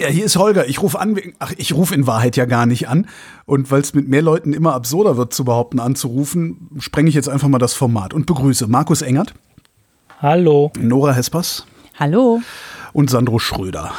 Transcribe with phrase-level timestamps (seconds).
[0.00, 0.66] Ja, hier ist Holger.
[0.66, 1.14] Ich rufe an.
[1.40, 3.06] Ach, ich rufe in Wahrheit ja gar nicht an.
[3.44, 7.28] Und weil es mit mehr Leuten immer absurder wird, zu behaupten, anzurufen, sprenge ich jetzt
[7.28, 9.34] einfach mal das Format und begrüße Markus Engert.
[10.22, 10.72] Hallo.
[10.80, 11.66] Nora Hespers.
[11.98, 12.40] Hallo.
[12.94, 13.92] Und Sandro Schröder.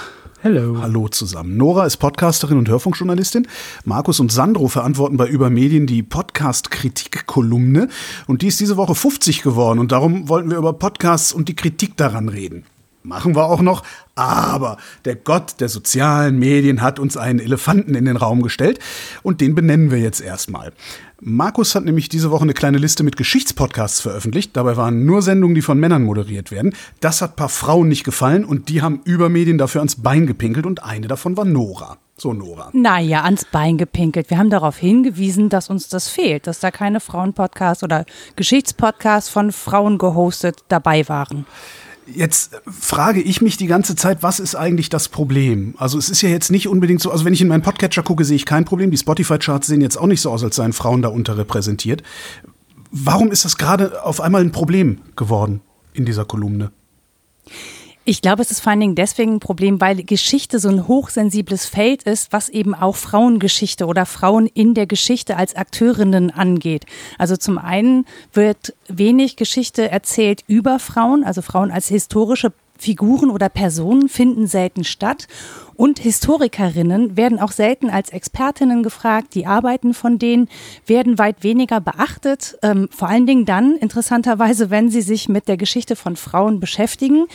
[0.44, 0.80] Hallo.
[0.82, 1.56] Hallo zusammen.
[1.56, 3.48] Nora ist Podcasterin und Hörfunkjournalistin.
[3.86, 7.90] Markus und Sandro verantworten bei Übermedien die Podcast-Kritik-Kolumne.
[8.26, 9.78] Und die ist diese Woche 50 geworden.
[9.78, 12.66] Und darum wollten wir über Podcasts und die Kritik daran reden.
[13.04, 13.84] Machen wir auch noch.
[14.16, 18.80] Aber der Gott der sozialen Medien hat uns einen Elefanten in den Raum gestellt
[19.24, 20.72] und den benennen wir jetzt erstmal.
[21.24, 24.58] Markus hat nämlich diese Woche eine kleine Liste mit Geschichtspodcasts veröffentlicht.
[24.58, 26.76] Dabei waren nur Sendungen, die von Männern moderiert werden.
[27.00, 30.84] Das hat paar Frauen nicht gefallen und die haben Übermedien dafür ans Bein gepinkelt und
[30.84, 31.98] eine davon war Nora.
[32.18, 32.70] So, Nora.
[32.74, 34.30] Naja, ans Bein gepinkelt.
[34.30, 38.06] Wir haben darauf hingewiesen, dass uns das fehlt, dass da keine Frauenpodcasts oder
[38.36, 41.46] Geschichtspodcasts von Frauen gehostet dabei waren.
[42.08, 45.76] Jetzt frage ich mich die ganze Zeit, was ist eigentlich das Problem?
[45.78, 48.26] Also es ist ja jetzt nicht unbedingt so, also wenn ich in meinen Podcatcher gucke,
[48.26, 48.92] sehe ich kein Problem.
[48.92, 52.02] Die Spotify-Charts sehen jetzt auch nicht so aus, als seien Frauen da unterrepräsentiert.
[52.92, 55.62] Warum ist das gerade auf einmal ein Problem geworden
[55.94, 56.72] in dieser Kolumne?
[58.04, 61.68] Ich glaube, es ist vor allen Dingen deswegen ein Problem, weil Geschichte so ein hochsensibles
[61.68, 66.86] Feld ist, was eben auch Frauengeschichte oder Frauen in der Geschichte als Akteurinnen angeht.
[67.20, 73.48] Also zum einen wird wenig Geschichte erzählt über Frauen, also Frauen als historische Figuren oder
[73.48, 75.28] Personen finden selten statt.
[75.76, 79.36] Und Historikerinnen werden auch selten als Expertinnen gefragt.
[79.36, 80.50] Die Arbeiten von denen
[80.88, 82.58] werden weit weniger beachtet.
[82.64, 87.26] Ähm, vor allen Dingen dann, interessanterweise, wenn sie sich mit der Geschichte von Frauen beschäftigen.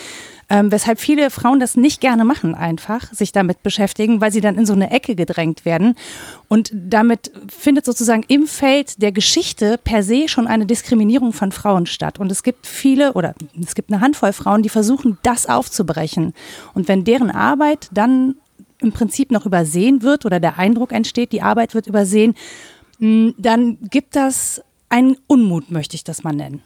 [0.48, 4.56] Ähm, weshalb viele Frauen das nicht gerne machen, einfach sich damit beschäftigen, weil sie dann
[4.56, 5.96] in so eine Ecke gedrängt werden.
[6.46, 11.86] Und damit findet sozusagen im Feld der Geschichte per se schon eine Diskriminierung von Frauen
[11.86, 12.20] statt.
[12.20, 16.32] Und es gibt viele oder es gibt eine Handvoll Frauen, die versuchen, das aufzubrechen.
[16.74, 18.36] Und wenn deren Arbeit dann
[18.80, 22.34] im Prinzip noch übersehen wird oder der Eindruck entsteht, die Arbeit wird übersehen,
[23.00, 26.62] dann gibt das einen Unmut, möchte ich das mal nennen.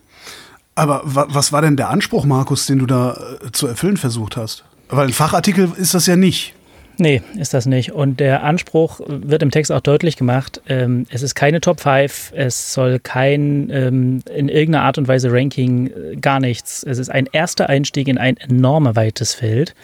[0.75, 3.12] Aber was war denn der Anspruch, Markus, den du da
[3.44, 4.64] äh, zu erfüllen versucht hast?
[4.88, 6.54] Weil ein Fachartikel ist das ja nicht.
[7.00, 7.92] Nee, ist das nicht.
[7.92, 10.60] Und der Anspruch wird im Text auch deutlich gemacht.
[10.69, 15.32] Ähm, es ist keine Top 5, es soll kein ähm, in irgendeiner Art und Weise
[15.32, 16.82] Ranking, äh, gar nichts.
[16.82, 19.75] Es ist ein erster Einstieg in ein enorm weites Feld.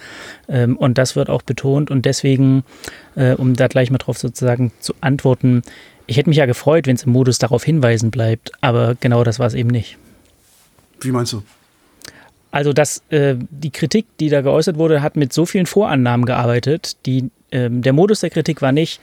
[0.46, 1.90] Ähm, und das wird auch betont.
[1.90, 2.64] Und deswegen,
[3.14, 5.62] äh, um da gleich mal drauf sozusagen zu antworten,
[6.06, 9.38] ich hätte mich ja gefreut, wenn es im Modus darauf hinweisen bleibt, aber genau das
[9.38, 9.96] war es eben nicht.
[11.00, 11.42] Wie meinst du?
[12.50, 16.96] Also, dass äh, die Kritik, die da geäußert wurde, hat mit so vielen Vorannahmen gearbeitet.
[17.04, 19.00] Die, äh, der Modus der Kritik war nicht,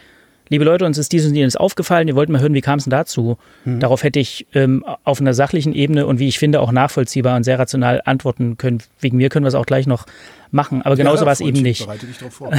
[0.50, 2.86] liebe Leute, uns ist dies und jenes aufgefallen, wir wollten mal hören, wie kam es
[2.86, 3.38] denn dazu?
[3.66, 3.80] Mhm.
[3.80, 7.44] Darauf hätte ich ähm, auf einer sachlichen Ebene und wie ich finde auch nachvollziehbar und
[7.44, 8.80] sehr rational antworten können.
[9.00, 10.06] Wegen mir können wir es auch gleich noch
[10.52, 10.81] machen.
[10.84, 11.86] Aber genauso ja, war es eben nicht.
[11.86, 12.52] Bereite dich drauf vor.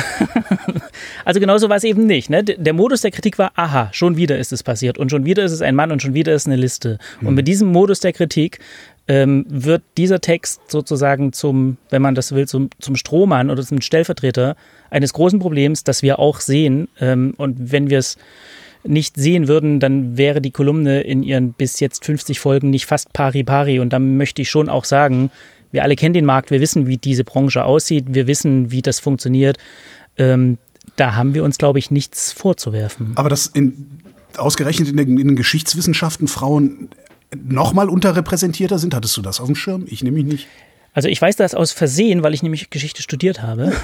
[1.25, 2.31] also genauso war es eben nicht.
[2.31, 2.43] Ne?
[2.43, 5.53] Der Modus der Kritik war, aha, schon wieder ist es passiert und schon wieder ist
[5.53, 6.99] es ein Mann und schon wieder ist es eine Liste.
[7.21, 7.27] Mhm.
[7.27, 7.35] Und hm.
[7.37, 8.59] mit diesem Modus der Kritik
[9.07, 13.81] ähm, wird dieser Text sozusagen zum, wenn man das will, zum, zum Strohmann oder zum
[13.81, 14.57] Stellvertreter
[14.91, 16.89] eines großen Problems, das wir auch sehen.
[17.01, 18.17] Ähm, und wenn wir es
[18.87, 23.13] nicht sehen würden, dann wäre die Kolumne in ihren bis jetzt 50 Folgen nicht fast
[23.13, 23.79] pari pari.
[23.81, 25.31] Und da möchte ich schon auch sagen,
[25.71, 29.01] wir alle kennen den Markt, wir wissen, wie diese Branche aussieht, wir wissen, wie das
[29.01, 29.59] funktioniert.
[30.17, 30.59] Ähm,
[30.97, 33.13] da haben wir uns, glaube ich, nichts vorzuwerfen.
[33.17, 34.01] Aber das in,
[34.37, 36.91] ausgerechnet in den, in den Geschichtswissenschaften Frauen
[37.37, 38.95] nochmal unterrepräsentierter sind?
[38.95, 39.85] Hattest du das auf dem Schirm?
[39.89, 40.49] Ich nehme mich nicht.
[40.95, 43.73] Also ich weiß das aus Versehen, weil ich nämlich Geschichte studiert habe.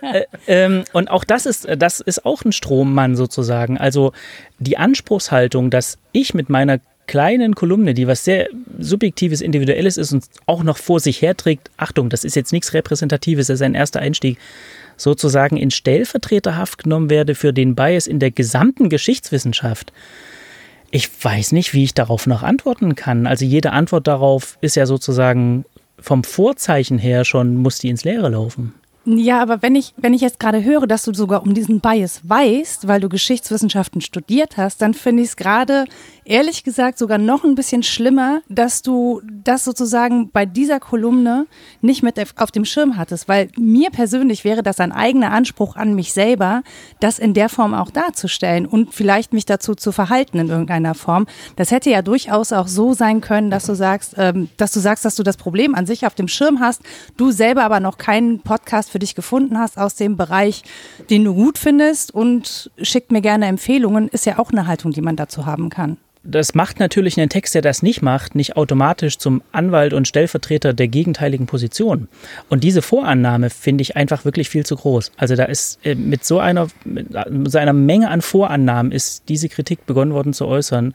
[0.00, 3.78] Äh, ähm, und auch das ist, das ist auch ein Strommann sozusagen.
[3.78, 4.12] Also
[4.58, 8.48] die Anspruchshaltung, dass ich mit meiner kleinen Kolumne, die was sehr
[8.78, 13.48] subjektives, individuelles ist und auch noch vor sich herträgt, Achtung, das ist jetzt nichts Repräsentatives,
[13.48, 14.38] das ist ein erster Einstieg,
[14.96, 19.92] sozusagen in Stellvertreterhaft genommen werde für den Bias in der gesamten Geschichtswissenschaft.
[20.90, 23.26] Ich weiß nicht, wie ich darauf noch antworten kann.
[23.26, 25.64] Also jede Antwort darauf ist ja sozusagen
[26.00, 28.74] vom Vorzeichen her schon, muss die ins Leere laufen.
[29.04, 32.20] Ja, aber wenn ich, wenn ich jetzt gerade höre, dass du sogar um diesen Bias
[32.24, 35.86] weißt, weil du Geschichtswissenschaften studiert hast, dann finde ich es gerade
[36.28, 41.46] ehrlich gesagt sogar noch ein bisschen schlimmer, dass du das sozusagen bei dieser Kolumne
[41.80, 45.94] nicht mit auf dem Schirm hattest, weil mir persönlich wäre das ein eigener Anspruch an
[45.94, 46.62] mich selber,
[47.00, 51.26] das in der Form auch darzustellen und vielleicht mich dazu zu verhalten in irgendeiner Form.
[51.56, 55.04] Das hätte ja durchaus auch so sein können, dass du sagst, ähm, dass du sagst,
[55.04, 56.82] dass du das Problem an sich auf dem Schirm hast,
[57.16, 60.62] du selber aber noch keinen Podcast für dich gefunden hast aus dem Bereich,
[61.08, 65.00] den du gut findest und schickt mir gerne Empfehlungen, ist ja auch eine Haltung, die
[65.00, 65.96] man dazu haben kann
[66.30, 70.74] das macht natürlich einen Text, der das nicht macht, nicht automatisch zum Anwalt und Stellvertreter
[70.74, 72.08] der gegenteiligen Position.
[72.50, 75.10] Und diese Vorannahme finde ich einfach wirklich viel zu groß.
[75.16, 77.08] Also da ist äh, mit so einer, mit
[77.50, 80.94] so einer Menge an Vorannahmen ist diese Kritik begonnen worden zu äußern,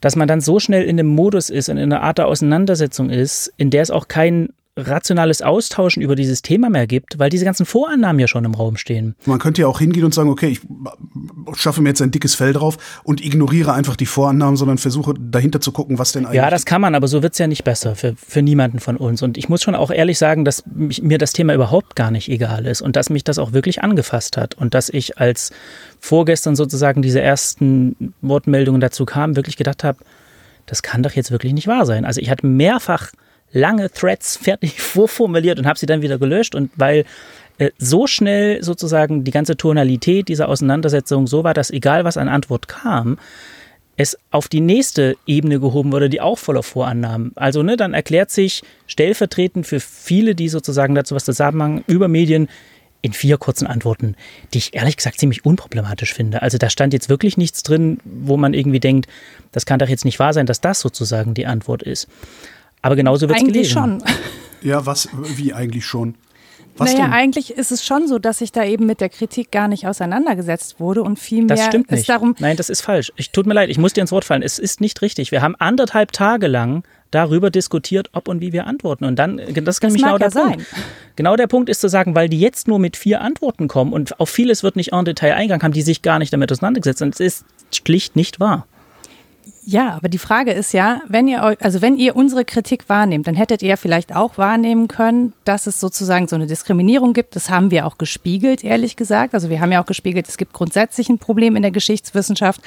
[0.00, 3.10] dass man dann so schnell in dem Modus ist und in einer Art der Auseinandersetzung
[3.10, 7.44] ist, in der es auch kein rationales Austauschen über dieses Thema mehr gibt, weil diese
[7.44, 9.14] ganzen Vorannahmen ja schon im Raum stehen.
[9.24, 10.60] Man könnte ja auch hingehen und sagen, okay, ich
[11.54, 15.60] schaffe mir jetzt ein dickes Fell drauf und ignoriere einfach die Vorannahmen, sondern versuche dahinter
[15.60, 16.36] zu gucken, was denn eigentlich.
[16.36, 19.22] Ja, das kann man, aber so wird's ja nicht besser für, für niemanden von uns.
[19.22, 22.28] Und ich muss schon auch ehrlich sagen, dass mich, mir das Thema überhaupt gar nicht
[22.28, 25.52] egal ist und dass mich das auch wirklich angefasst hat und dass ich als
[26.00, 29.98] vorgestern sozusagen diese ersten Wortmeldungen dazu kamen, wirklich gedacht habe,
[30.66, 32.04] das kann doch jetzt wirklich nicht wahr sein.
[32.04, 33.12] Also ich hatte mehrfach
[33.52, 36.54] lange Threads fertig vorformuliert und habe sie dann wieder gelöscht.
[36.54, 37.04] Und weil
[37.58, 42.28] äh, so schnell sozusagen die ganze Tonalität dieser Auseinandersetzung so war, dass egal was an
[42.28, 43.18] Antwort kam,
[43.96, 47.32] es auf die nächste Ebene gehoben wurde, die auch voller Vorannahmen.
[47.34, 51.84] Also, ne, dann erklärt sich stellvertretend für viele, die sozusagen dazu was zu sagen haben,
[51.86, 52.48] über Medien
[53.02, 54.16] in vier kurzen Antworten,
[54.52, 56.42] die ich ehrlich gesagt ziemlich unproblematisch finde.
[56.42, 59.06] Also da stand jetzt wirklich nichts drin, wo man irgendwie denkt,
[59.52, 62.08] das kann doch jetzt nicht wahr sein, dass das sozusagen die Antwort ist.
[62.86, 63.78] Aber genauso wird es gelesen.
[63.78, 64.16] Eigentlich schon.
[64.62, 66.14] Ja, was, wie eigentlich schon?
[66.76, 67.14] Was naja, denn?
[67.14, 70.78] eigentlich ist es schon so, dass sich da eben mit der Kritik gar nicht auseinandergesetzt
[70.78, 72.08] wurde und vielmehr das stimmt nicht.
[72.08, 72.36] darum.
[72.38, 73.12] Nein, das ist falsch.
[73.16, 74.42] Ich tut mir leid, ich muss dir ins Wort fallen.
[74.42, 75.32] Es ist nicht richtig.
[75.32, 79.04] Wir haben anderthalb Tage lang darüber diskutiert, ob und wie wir antworten.
[79.04, 80.66] Und dann, das ist das genau der ja Punkt.
[80.68, 80.82] Sein.
[81.16, 84.20] Genau der Punkt ist zu sagen, weil die jetzt nur mit vier Antworten kommen und
[84.20, 87.02] auf vieles wird nicht en Detail eingegangen, haben die sich gar nicht damit auseinandergesetzt.
[87.02, 88.66] Und es ist schlicht nicht wahr.
[89.68, 93.26] Ja, aber die Frage ist ja, wenn ihr euch, also wenn ihr unsere Kritik wahrnehmt,
[93.26, 97.34] dann hättet ihr vielleicht auch wahrnehmen können, dass es sozusagen so eine Diskriminierung gibt.
[97.34, 99.34] Das haben wir auch gespiegelt, ehrlich gesagt.
[99.34, 102.60] Also wir haben ja auch gespiegelt, es gibt grundsätzlich ein Problem in der Geschichtswissenschaft.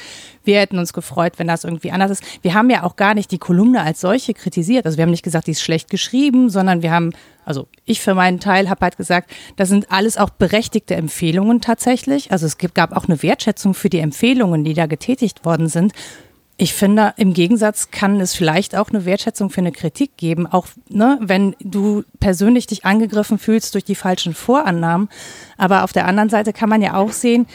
[0.43, 2.23] Wir hätten uns gefreut, wenn das irgendwie anders ist.
[2.41, 4.85] Wir haben ja auch gar nicht die Kolumne als solche kritisiert.
[4.85, 7.13] Also wir haben nicht gesagt, die ist schlecht geschrieben, sondern wir haben
[7.45, 12.31] also ich für meinen Teil habe halt gesagt, das sind alles auch berechtigte Empfehlungen tatsächlich.
[12.31, 15.93] Also es gab auch eine Wertschätzung für die Empfehlungen, die da getätigt worden sind.
[16.61, 20.67] Ich finde, im Gegensatz kann es vielleicht auch eine Wertschätzung für eine Kritik geben, auch
[20.89, 25.07] ne, wenn du persönlich dich angegriffen fühlst durch die falschen Vorannahmen.
[25.57, 27.47] Aber auf der anderen Seite kann man ja auch sehen,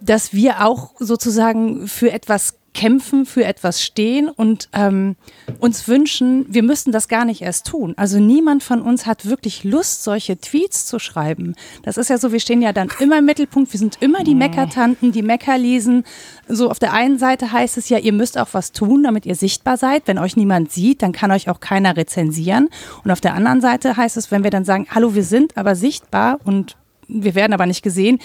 [0.00, 5.16] dass wir auch sozusagen für etwas kämpfen, für etwas stehen und ähm,
[5.60, 7.94] uns wünschen, wir müssten das gar nicht erst tun.
[7.96, 11.54] Also niemand von uns hat wirklich Lust, solche Tweets zu schreiben.
[11.82, 14.34] Das ist ja so, wir stehen ja dann immer im Mittelpunkt, wir sind immer die
[14.34, 16.04] Meckertanten, die Mecker lesen.
[16.48, 19.36] So auf der einen Seite heißt es ja, ihr müsst auch was tun, damit ihr
[19.36, 20.02] sichtbar seid.
[20.04, 22.68] Wenn euch niemand sieht, dann kann euch auch keiner rezensieren.
[23.02, 25.76] Und auf der anderen Seite heißt es, wenn wir dann sagen, hallo, wir sind aber
[25.76, 26.76] sichtbar und
[27.08, 28.18] wir werden aber nicht gesehen,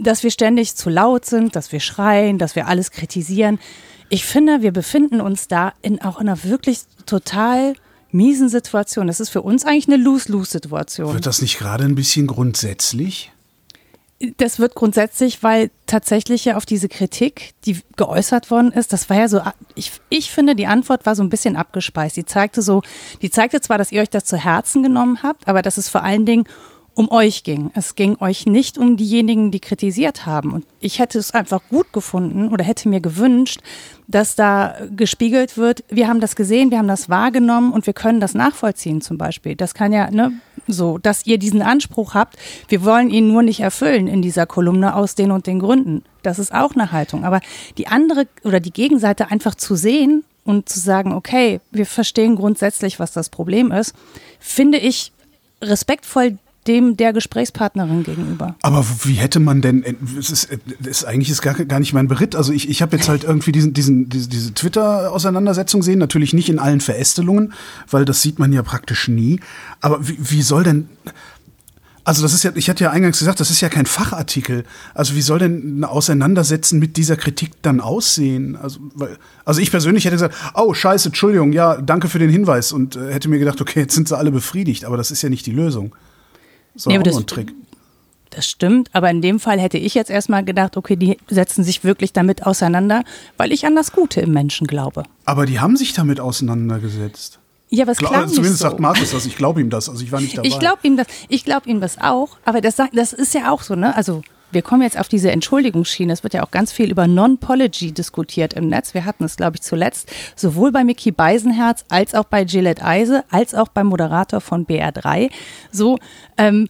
[0.00, 3.58] dass wir ständig zu laut sind, dass wir schreien, dass wir alles kritisieren.
[4.10, 7.74] Ich finde, wir befinden uns da in auch in einer wirklich total
[8.10, 9.06] miesen Situation.
[9.06, 11.14] Das ist für uns eigentlich eine Lose-Lose-Situation.
[11.14, 13.30] Wird das nicht gerade ein bisschen grundsätzlich?
[14.36, 19.16] Das wird grundsätzlich, weil tatsächlich ja auf diese Kritik, die geäußert worden ist, das war
[19.16, 19.40] ja so,
[19.76, 22.16] ich, ich finde, die Antwort war so ein bisschen abgespeist.
[22.16, 22.82] Die zeigte so,
[23.22, 26.02] die zeigte zwar, dass ihr euch das zu Herzen genommen habt, aber dass es vor
[26.02, 26.44] allen Dingen
[26.94, 27.70] um euch ging.
[27.74, 30.52] Es ging euch nicht um diejenigen, die kritisiert haben.
[30.52, 33.60] Und ich hätte es einfach gut gefunden oder hätte mir gewünscht,
[34.08, 38.20] dass da gespiegelt wird, wir haben das gesehen, wir haben das wahrgenommen und wir können
[38.20, 39.54] das nachvollziehen zum Beispiel.
[39.54, 40.32] Das kann ja, ne,
[40.66, 42.36] so, dass ihr diesen Anspruch habt,
[42.68, 46.02] wir wollen ihn nur nicht erfüllen in dieser Kolumne aus den und den Gründen.
[46.22, 47.24] Das ist auch eine Haltung.
[47.24, 47.40] Aber
[47.78, 52.98] die andere oder die Gegenseite einfach zu sehen und zu sagen, okay, wir verstehen grundsätzlich,
[52.98, 53.94] was das Problem ist,
[54.40, 55.12] finde ich
[55.62, 58.54] respektvoll dem der Gesprächspartnerin gegenüber.
[58.62, 59.82] Aber wie hätte man denn,
[60.18, 60.48] es ist,
[60.82, 62.36] es ist eigentlich ist gar, gar nicht mein Beritt.
[62.36, 66.50] Also ich, ich habe jetzt halt irgendwie diesen, diesen, diese, diese Twitter-Auseinandersetzung sehen, natürlich nicht
[66.50, 67.54] in allen Verästelungen,
[67.90, 69.40] weil das sieht man ja praktisch nie.
[69.80, 70.88] Aber wie, wie soll denn,
[72.04, 74.64] also das ist ja, ich hatte ja eingangs gesagt, das ist ja kein Fachartikel.
[74.94, 78.56] Also wie soll denn ein Auseinandersetzen mit dieser Kritik dann aussehen?
[78.56, 82.72] Also, weil, also ich persönlich hätte gesagt, oh scheiße, Entschuldigung, ja, danke für den Hinweis
[82.72, 85.30] und äh, hätte mir gedacht, okay, jetzt sind sie alle befriedigt, aber das ist ja
[85.30, 85.94] nicht die Lösung.
[86.74, 87.52] So, nee, das, ein Trick.
[88.30, 91.82] Das stimmt, aber in dem Fall hätte ich jetzt erstmal gedacht, okay, die setzen sich
[91.82, 93.02] wirklich damit auseinander,
[93.36, 95.02] weil ich an das Gute im Menschen glaube.
[95.24, 97.40] Aber die haben sich damit auseinandergesetzt.
[97.70, 98.26] Ja, was klar.
[98.26, 98.68] Zumindest so.
[98.68, 99.26] sagt Markus das.
[99.26, 99.88] Ich glaube ihm das.
[99.88, 100.48] Also ich war nicht dabei.
[100.48, 101.06] Ich glaube ihm das.
[101.28, 102.36] Ich glaube ihm das auch.
[102.44, 103.96] Aber das, das ist ja auch so, ne?
[103.96, 106.12] Also wir kommen jetzt auf diese Entschuldigungsschiene.
[106.12, 108.94] Es wird ja auch ganz viel über Non-Pology diskutiert im Netz.
[108.94, 113.24] Wir hatten es, glaube ich, zuletzt sowohl bei Mickey Beisenherz als auch bei Gillette Eise
[113.30, 115.30] als auch beim Moderator von BR3.
[115.70, 115.98] So,
[116.36, 116.68] ähm,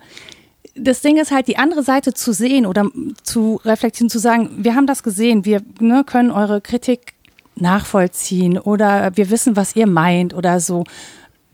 [0.75, 2.87] das Ding ist halt, die andere Seite zu sehen oder
[3.23, 7.15] zu reflektieren, zu sagen, wir haben das gesehen, wir ne, können eure Kritik
[7.57, 10.85] nachvollziehen oder wir wissen, was ihr meint oder so.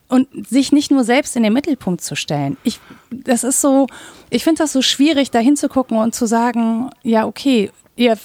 [0.09, 2.57] Und sich nicht nur selbst in den Mittelpunkt zu stellen.
[2.63, 2.79] Ich,
[3.11, 3.89] das ist so,
[4.31, 8.17] ich finde das so schwierig, da hinzugucken und zu sagen, ja, okay, ihr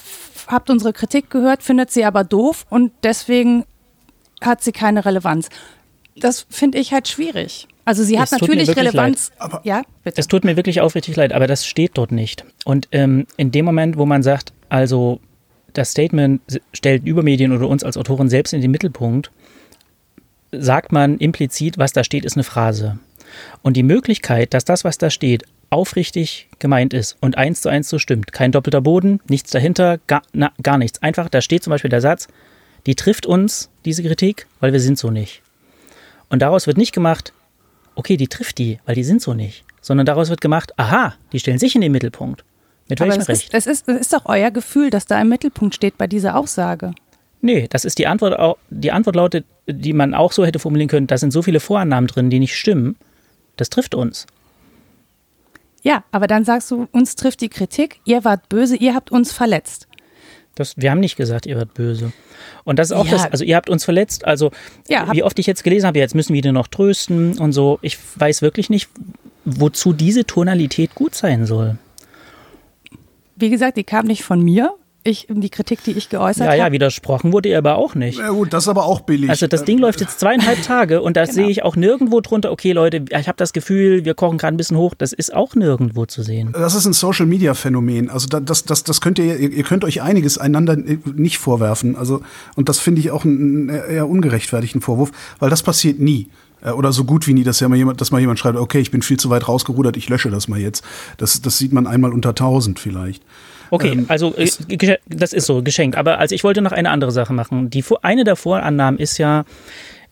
[0.48, 3.66] habt unsere Kritik gehört, findet sie aber doof und deswegen
[4.42, 5.50] hat sie keine Relevanz.
[6.16, 7.68] Das finde ich halt schwierig.
[7.86, 9.32] Also sie hat natürlich Relevanz.
[9.64, 10.20] ja, bitte.
[10.20, 12.46] Es tut mir wirklich aufrichtig leid, aber das steht dort nicht.
[12.64, 15.20] Und ähm, in dem Moment, wo man sagt, also
[15.74, 16.42] das Statement
[16.74, 19.32] stellt Übermedien oder uns als Autoren selbst in den Mittelpunkt,
[20.52, 23.00] sagt man implizit, was da steht, ist eine Phrase.
[23.62, 27.88] Und die Möglichkeit, dass das, was da steht, aufrichtig gemeint ist und eins zu eins
[27.90, 31.02] so stimmt, kein doppelter Boden, nichts dahinter, gar, na, gar nichts.
[31.02, 32.28] Einfach, da steht zum Beispiel der Satz,
[32.86, 35.42] die trifft uns, diese Kritik, weil wir sind so nicht.
[36.30, 37.34] Und daraus wird nicht gemacht,
[37.96, 39.64] okay, die trifft die, weil die sind so nicht.
[39.82, 42.44] Sondern daraus wird gemacht, aha, die stellen sich in den Mittelpunkt.
[42.88, 43.54] Mit welchem Aber Recht?
[43.54, 46.36] Ist, es, ist, es ist doch euer Gefühl, dass da im Mittelpunkt steht bei dieser
[46.36, 46.92] Aussage.
[47.42, 48.58] Nee, das ist die Antwort.
[48.70, 52.08] Die Antwort lautet, die man auch so hätte formulieren können: da sind so viele Vorannahmen
[52.08, 52.96] drin, die nicht stimmen.
[53.58, 54.28] Das trifft uns.
[55.84, 59.34] Ja, aber dann sagst du, uns trifft die Kritik, ihr wart böse, ihr habt uns
[59.34, 59.88] verletzt.
[60.56, 62.12] Das, wir haben nicht gesagt, ihr wart böse.
[62.64, 63.12] Und das ist auch ja.
[63.12, 64.26] das, also ihr habt uns verletzt.
[64.26, 64.52] Also
[64.88, 67.80] ja, wie oft ich jetzt gelesen habe, jetzt müssen wir die noch trösten und so.
[67.82, 68.90] Ich weiß wirklich nicht,
[69.46, 71.78] wozu diese Tonalität gut sein soll.
[73.36, 76.58] Wie gesagt, die kam nicht von mir ich, die Kritik, die ich geäußert habe.
[76.58, 78.20] Ja, ja, widersprochen wurde ihr aber auch nicht.
[78.20, 79.30] Ja gut, das ist aber auch billig.
[79.30, 81.34] Also das Ding läuft jetzt zweieinhalb Tage und da genau.
[81.34, 84.58] sehe ich auch nirgendwo drunter, okay Leute, ich habe das Gefühl, wir kochen gerade ein
[84.58, 84.94] bisschen hoch.
[84.96, 86.52] Das ist auch nirgendwo zu sehen.
[86.54, 88.10] Das ist ein Social-Media-Phänomen.
[88.10, 91.96] Also das, das, das könnt ihr, ihr könnt euch einiges einander nicht vorwerfen.
[91.96, 92.22] Also,
[92.56, 96.30] und das finde ich auch einen eher ungerechtfertigten Vorwurf, weil das passiert nie
[96.62, 98.80] äh, oder so gut wie nie, dass ja mal jemand, dass mal jemand schreibt, okay,
[98.80, 100.84] ich bin viel zu weit rausgerudert, ich lösche das mal jetzt.
[101.18, 103.24] Das, das sieht man einmal unter tausend vielleicht.
[103.72, 104.50] Okay, ähm, also äh,
[105.08, 105.98] das ist so, geschenkt.
[105.98, 107.70] Aber also ich wollte noch eine andere Sache machen.
[107.72, 109.46] Die, eine der Vorannahmen ist ja,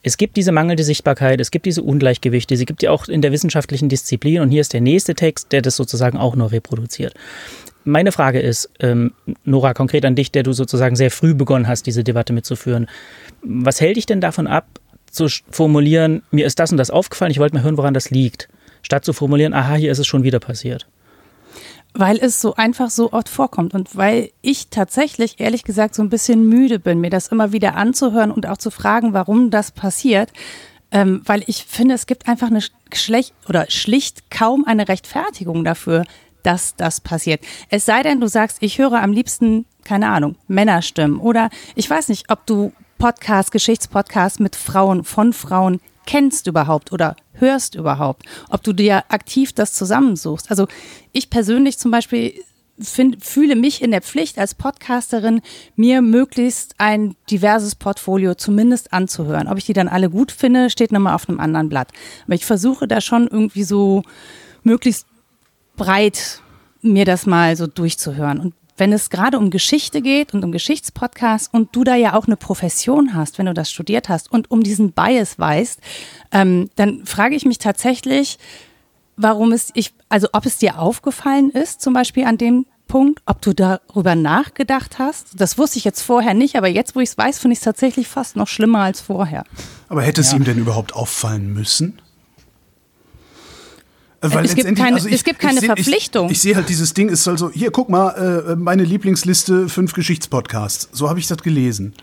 [0.01, 3.33] es gibt diese mangelnde Sichtbarkeit, es gibt diese Ungleichgewichte, sie gibt ja auch in der
[3.33, 4.41] wissenschaftlichen Disziplin.
[4.41, 7.13] Und hier ist der nächste Text, der das sozusagen auch nur reproduziert.
[7.83, 9.13] Meine Frage ist, ähm,
[9.43, 12.87] Nora, konkret an dich, der du sozusagen sehr früh begonnen hast, diese Debatte mitzuführen.
[13.41, 14.67] Was hält dich denn davon ab,
[15.11, 18.47] zu formulieren, mir ist das und das aufgefallen, ich wollte mal hören, woran das liegt,
[18.83, 20.85] statt zu formulieren, aha, hier ist es schon wieder passiert?
[21.93, 26.09] Weil es so einfach so oft vorkommt und weil ich tatsächlich, ehrlich gesagt, so ein
[26.09, 30.31] bisschen müde bin, mir das immer wieder anzuhören und auch zu fragen, warum das passiert.
[30.91, 32.61] Ähm, weil ich finde, es gibt einfach eine
[32.93, 36.03] schlecht oder schlicht kaum eine Rechtfertigung dafür,
[36.43, 37.41] dass das passiert.
[37.69, 42.09] Es sei denn, du sagst, ich höre am liebsten, keine Ahnung, Männerstimmen oder ich weiß
[42.09, 45.79] nicht, ob du Podcast, Geschichtspodcast mit Frauen, von Frauen
[46.09, 50.49] kennst überhaupt oder hörst überhaupt, ob du dir aktiv das zusammensuchst.
[50.49, 50.67] Also
[51.11, 52.33] ich persönlich zum Beispiel
[52.79, 55.41] find, fühle mich in der Pflicht als Podcasterin,
[55.75, 59.47] mir möglichst ein diverses Portfolio zumindest anzuhören.
[59.47, 61.91] Ob ich die dann alle gut finde, steht nochmal auf einem anderen Blatt.
[62.25, 64.01] Aber ich versuche da schon irgendwie so
[64.63, 65.05] möglichst
[65.75, 66.41] breit
[66.81, 68.39] mir das mal so durchzuhören.
[68.39, 72.25] Und wenn es gerade um Geschichte geht und um Geschichtspodcasts und du da ja auch
[72.25, 75.79] eine Profession hast, wenn du das studiert hast und um diesen Bias weißt,
[76.31, 78.39] ähm, dann frage ich mich tatsächlich,
[79.17, 83.41] warum es ich, also ob es dir aufgefallen ist, zum Beispiel an dem Punkt, ob
[83.41, 85.39] du darüber nachgedacht hast.
[85.39, 87.63] Das wusste ich jetzt vorher nicht, aber jetzt, wo ich es weiß, finde ich es
[87.63, 89.43] tatsächlich fast noch schlimmer als vorher.
[89.89, 90.37] Aber hätte es ja.
[90.37, 92.01] ihm denn überhaupt auffallen müssen?
[94.21, 96.25] Weil es gibt keine, also ich, es gibt keine ich, Verpflichtung.
[96.27, 98.09] Ich, ich, sehe halt dieses Ding, ist halt so, hier, guck mal,
[98.49, 100.89] äh, meine Lieblingsliste, fünf Geschichtspodcasts.
[100.91, 101.93] So habe ich das gelesen.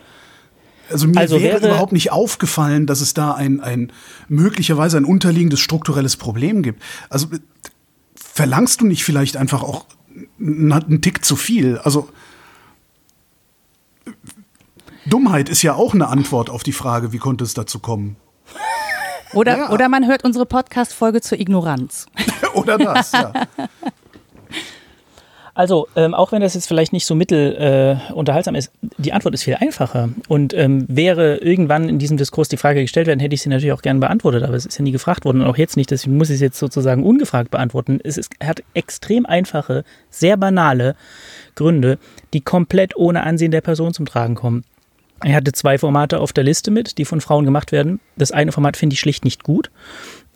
[0.91, 3.93] Also mir also wäre, wäre überhaupt nicht aufgefallen, dass es da ein, ein
[4.29, 6.83] möglicherweise ein unterliegendes strukturelles Problem gibt.
[7.11, 7.27] Also
[8.15, 9.87] verlangst du nicht vielleicht einfach auch
[10.39, 11.79] einen Tick zu viel?
[11.79, 12.09] Also
[15.07, 18.17] Dummheit ist ja auch eine Antwort auf die Frage, wie konnte es dazu kommen?
[19.33, 19.71] Oder, ja.
[19.71, 22.07] oder man hört unsere Podcast-Folge zur Ignoranz.
[22.55, 23.33] oder das, ja.
[25.57, 27.57] Also, ähm, auch wenn das jetzt vielleicht nicht so mittel
[28.09, 30.11] äh, unterhaltsam ist, die Antwort ist viel einfacher.
[30.29, 33.73] Und ähm, wäre irgendwann in diesem Diskurs die Frage gestellt werden, hätte ich sie natürlich
[33.73, 36.19] auch gerne beantwortet, aber es ist ja nie gefragt worden und auch jetzt nicht, deswegen
[36.19, 38.01] muss ich es jetzt sozusagen ungefragt beantworten.
[38.05, 40.95] Es ist, hat extrem einfache, sehr banale
[41.55, 41.99] Gründe,
[42.35, 44.63] die komplett ohne Ansehen der Person zum Tragen kommen.
[45.25, 48.01] Er hatte zwei Formate auf der Liste mit, die von Frauen gemacht werden.
[48.17, 49.71] Das eine Format finde ich schlicht nicht gut.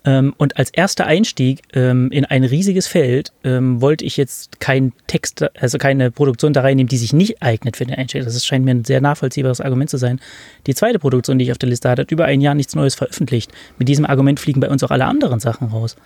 [0.04, 4.92] Ähm, und als erster Einstieg ähm, in ein riesiges Feld ähm, wollte ich jetzt keinen
[5.06, 8.24] Text, also keine Produktion da reinnehmen, die sich nicht eignet für den Einstieg.
[8.24, 10.18] Das scheint mir ein sehr nachvollziehbares Argument zu sein.
[10.66, 12.94] Die zweite Produktion, die ich auf der Liste hatte, hat über ein Jahr nichts Neues
[12.94, 13.52] veröffentlicht.
[13.78, 15.96] Mit diesem Argument fliegen bei uns auch alle anderen Sachen raus.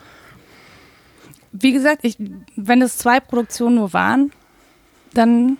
[1.52, 2.16] Wie gesagt, ich,
[2.56, 4.32] wenn es zwei Produktionen nur waren,
[5.12, 5.56] dann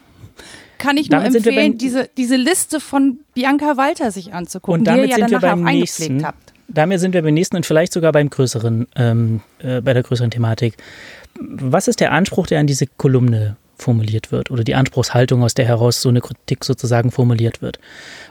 [0.78, 5.10] kann ich nur empfehlen, diese, diese Liste von Bianca Walter sich anzugucken, und damit die
[5.10, 6.02] ihr sind ja wir dann beim nächsten.
[6.02, 6.52] eingepflegt habt.
[6.68, 10.30] Damit sind wir beim nächsten und vielleicht sogar beim größeren, ähm, äh, bei der größeren
[10.30, 10.76] Thematik.
[11.38, 15.66] Was ist der Anspruch, der an diese Kolumne formuliert wird oder die Anspruchshaltung, aus der
[15.66, 17.78] heraus so eine Kritik sozusagen formuliert wird?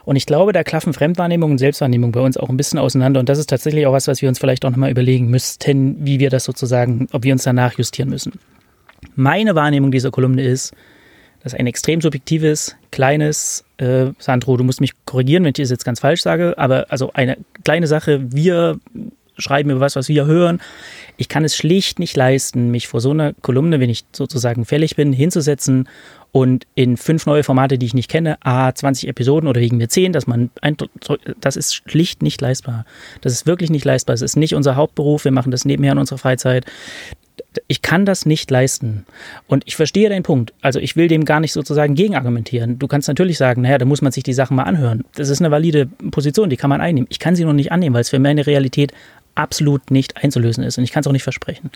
[0.04, 3.28] Und ich glaube, da klaffen Fremdwahrnehmung und Selbstwahrnehmung bei uns auch ein bisschen auseinander und
[3.28, 6.30] das ist tatsächlich auch was, was wir uns vielleicht auch nochmal überlegen müssten, wie wir
[6.30, 8.32] das sozusagen, ob wir uns danach justieren müssen.
[9.14, 10.74] Meine Wahrnehmung dieser Kolumne ist,
[11.44, 15.70] das ist ein extrem subjektives, kleines, äh, Sandro, du musst mich korrigieren, wenn ich das
[15.70, 18.80] jetzt ganz falsch sage, aber also eine kleine Sache, wir
[19.36, 20.60] schreiben über was, was wir hören.
[21.18, 24.96] Ich kann es schlicht nicht leisten, mich vor so einer Kolumne, wenn ich sozusagen fällig
[24.96, 25.86] bin, hinzusetzen
[26.34, 29.88] und in fünf neue Formate, die ich nicht kenne, a 20 Episoden oder wegen mir
[29.88, 30.76] 10, dass man ein,
[31.40, 32.86] das ist schlicht nicht leistbar.
[33.20, 34.14] Das ist wirklich nicht leistbar.
[34.14, 36.66] Es ist nicht unser Hauptberuf, wir machen das nebenher in unserer Freizeit
[37.68, 39.06] ich kann das nicht leisten.
[39.46, 40.52] Und ich verstehe deinen Punkt.
[40.60, 42.78] Also ich will dem gar nicht sozusagen gegenargumentieren.
[42.78, 45.04] Du kannst natürlich sagen, naja, da muss man sich die Sachen mal anhören.
[45.14, 47.06] Das ist eine valide Position, die kann man einnehmen.
[47.10, 48.92] Ich kann sie noch nicht annehmen, weil es für meine Realität
[49.34, 50.78] absolut nicht einzulösen ist.
[50.78, 51.70] Und ich kann es auch nicht versprechen.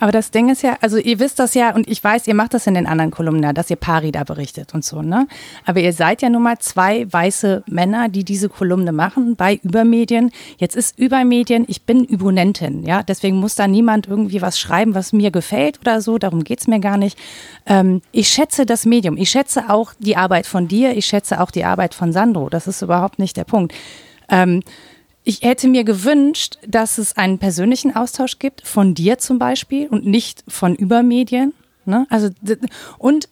[0.00, 2.54] Aber das Ding ist ja, also ihr wisst das ja und ich weiß, ihr macht
[2.54, 5.28] das in den anderen Kolumnen, dass ihr Pari da berichtet und so, ne?
[5.66, 10.30] Aber ihr seid ja nun mal zwei weiße Männer, die diese Kolumne machen bei Übermedien.
[10.56, 13.02] Jetzt ist Übermedien, ich bin Übonentin, ja?
[13.02, 16.80] Deswegen muss da niemand irgendwie was schreiben, was mir gefällt oder so, darum geht's mir
[16.80, 17.18] gar nicht.
[17.66, 21.50] Ähm, ich schätze das Medium, ich schätze auch die Arbeit von dir, ich schätze auch
[21.50, 23.74] die Arbeit von Sandro, das ist überhaupt nicht der Punkt.
[24.30, 24.62] Ähm,
[25.24, 30.06] ich hätte mir gewünscht, dass es einen persönlichen Austausch gibt, von dir zum Beispiel und
[30.06, 31.52] nicht von Übermedien.
[31.84, 32.06] Ne?
[32.10, 32.30] Also,
[32.98, 33.28] und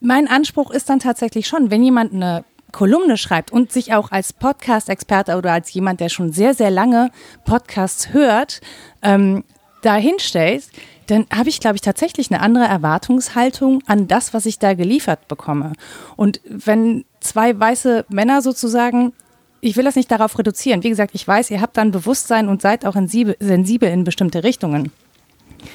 [0.00, 4.32] mein Anspruch ist dann tatsächlich schon, wenn jemand eine Kolumne schreibt und sich auch als
[4.32, 7.10] Podcast-Experte oder als jemand, der schon sehr, sehr lange
[7.44, 8.60] Podcasts hört,
[9.02, 9.44] ähm,
[9.82, 10.64] dahinstellt,
[11.06, 15.26] dann habe ich, glaube ich, tatsächlich eine andere Erwartungshaltung an das, was ich da geliefert
[15.26, 15.72] bekomme.
[16.16, 19.12] Und wenn zwei weiße Männer sozusagen
[19.60, 20.82] ich will das nicht darauf reduzieren.
[20.82, 24.92] Wie gesagt, ich weiß, ihr habt dann Bewusstsein und seid auch sensibel in bestimmte Richtungen.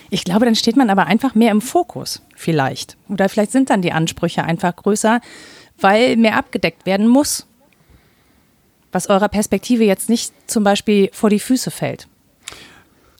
[0.09, 2.97] Ich glaube, dann steht man aber einfach mehr im Fokus, vielleicht.
[3.07, 5.21] Oder vielleicht sind dann die Ansprüche einfach größer,
[5.79, 7.45] weil mehr abgedeckt werden muss.
[8.91, 12.07] Was eurer Perspektive jetzt nicht zum Beispiel vor die Füße fällt.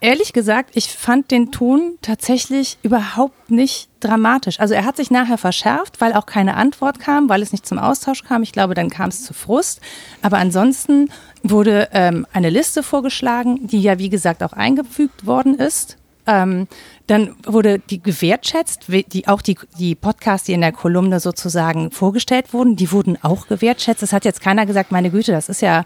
[0.06, 4.60] Ehrlich gesagt, ich fand den Ton tatsächlich überhaupt nicht dramatisch.
[4.60, 7.80] Also er hat sich nachher verschärft, weil auch keine Antwort kam, weil es nicht zum
[7.80, 8.44] Austausch kam.
[8.44, 9.82] Ich glaube, dann kam es zu Frust.
[10.22, 11.10] Aber ansonsten
[11.42, 15.98] wurde ähm, eine Liste vorgeschlagen, die ja wie gesagt auch eingefügt worden ist.
[16.28, 16.68] Ähm,
[17.08, 22.54] dann wurde die gewertschätzt, die, auch die, die Podcasts, die in der Kolumne sozusagen vorgestellt
[22.54, 24.04] wurden, die wurden auch gewertschätzt.
[24.04, 25.84] Es hat jetzt keiner gesagt, meine Güte, das ist ja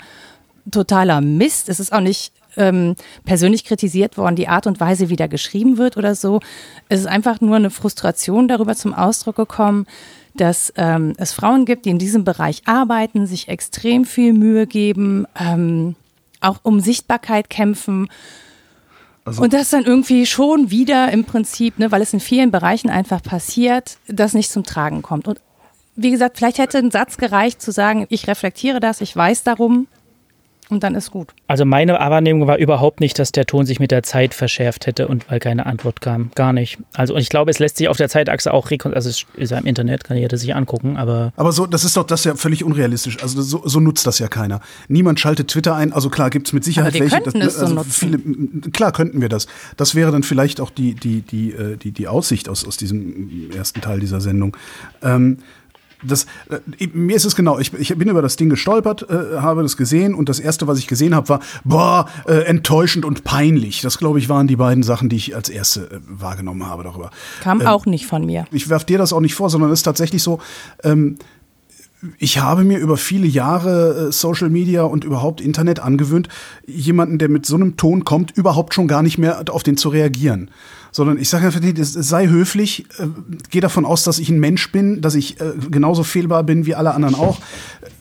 [0.69, 1.69] totaler Mist.
[1.69, 5.77] Es ist auch nicht ähm, persönlich kritisiert worden, die Art und Weise, wie da geschrieben
[5.77, 6.39] wird oder so.
[6.89, 9.85] Es ist einfach nur eine Frustration darüber zum Ausdruck gekommen,
[10.35, 15.25] dass ähm, es Frauen gibt, die in diesem Bereich arbeiten, sich extrem viel Mühe geben,
[15.39, 15.95] ähm,
[16.41, 18.09] auch um Sichtbarkeit kämpfen.
[19.25, 22.89] Also und das dann irgendwie schon wieder im Prinzip, ne, weil es in vielen Bereichen
[22.89, 25.27] einfach passiert, das nicht zum Tragen kommt.
[25.27, 25.39] Und
[25.95, 29.87] wie gesagt, vielleicht hätte ein Satz gereicht zu sagen, ich reflektiere das, ich weiß darum,
[30.69, 31.29] und dann ist gut.
[31.47, 35.07] Also meine Wahrnehmung war überhaupt nicht, dass der Ton sich mit der Zeit verschärft hätte
[35.07, 36.29] und weil keine Antwort kam.
[36.35, 36.77] Gar nicht.
[36.93, 38.95] Also und ich glaube, es lässt sich auf der Zeitachse auch rekonstruieren.
[38.95, 41.33] Also es ist ja im Internet, kann jeder sich angucken, aber.
[41.35, 43.21] Aber so, das ist doch das ja völlig unrealistisch.
[43.21, 44.61] Also so, so nutzt das ja keiner.
[44.87, 45.91] Niemand schaltet Twitter ein.
[45.91, 47.23] Also klar gibt es mit Sicherheit aber wir welche.
[47.23, 47.91] Könnten das, es also so nutzen.
[47.91, 49.47] viele, klar könnten wir das.
[49.75, 53.49] Das wäre dann vielleicht auch die, die, die, äh, die, die Aussicht aus, aus diesem
[53.51, 54.55] ersten Teil dieser Sendung.
[55.01, 55.39] Ähm,
[56.03, 59.63] das, äh, mir ist es genau, ich, ich bin über das Ding gestolpert, äh, habe
[59.63, 63.81] das gesehen und das erste, was ich gesehen habe, war, boah, äh, enttäuschend und peinlich.
[63.81, 67.11] Das, glaube ich, waren die beiden Sachen, die ich als erste äh, wahrgenommen habe darüber.
[67.41, 68.45] Kam ähm, auch nicht von mir.
[68.51, 70.39] Ich werfe dir das auch nicht vor, sondern es ist tatsächlich so,
[70.83, 71.17] ähm,
[72.17, 76.29] ich habe mir über viele Jahre äh, Social Media und überhaupt Internet angewöhnt,
[76.65, 79.89] jemanden, der mit so einem Ton kommt, überhaupt schon gar nicht mehr auf den zu
[79.89, 80.49] reagieren
[80.91, 83.07] sondern ich sage einfach, sei höflich, äh,
[83.49, 86.75] gehe davon aus, dass ich ein Mensch bin, dass ich äh, genauso fehlbar bin wie
[86.75, 87.37] alle anderen auch.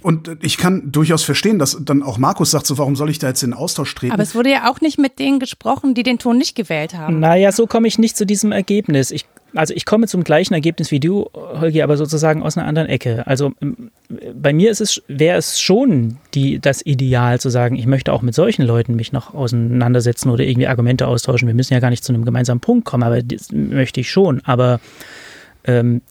[0.02, 3.28] Und ich kann durchaus verstehen, dass dann auch Markus sagt, so warum soll ich da
[3.28, 4.12] jetzt in den Austausch treten?
[4.12, 7.20] Aber es wurde ja auch nicht mit denen gesprochen, die den Ton nicht gewählt haben.
[7.20, 9.10] Naja, so komme ich nicht zu diesem Ergebnis.
[9.10, 12.88] Ich also ich komme zum gleichen Ergebnis wie du, Holgi, aber sozusagen aus einer anderen
[12.88, 13.26] Ecke.
[13.26, 13.90] Also ähm,
[14.34, 18.22] bei mir ist es, wäre es schon die, das Ideal zu sagen, ich möchte auch
[18.22, 21.48] mit solchen Leuten mich noch auseinandersetzen oder irgendwie Argumente austauschen.
[21.48, 24.42] Wir müssen ja gar nicht zu einem gemeinsamen Punkt kommen, aber das möchte ich schon.
[24.44, 24.80] Aber
[25.64, 26.02] ähm,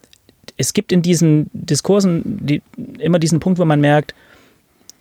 [0.57, 2.61] es gibt in diesen Diskursen die,
[2.99, 4.15] immer diesen Punkt, wo man merkt,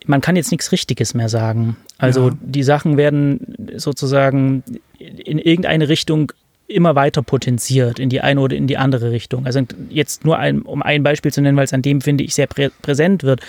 [0.04, 1.76] man kann jetzt nichts Richtiges mehr sagen.
[1.98, 2.36] Also ja.
[2.40, 4.62] die Sachen werden sozusagen
[4.98, 6.32] in irgendeine Richtung
[6.68, 9.46] immer weiter potenziert in die eine oder in die andere Richtung.
[9.46, 12.34] Also jetzt nur ein, um ein Beispiel zu nennen, weil es an dem, finde ich,
[12.34, 13.42] sehr prä präsent wird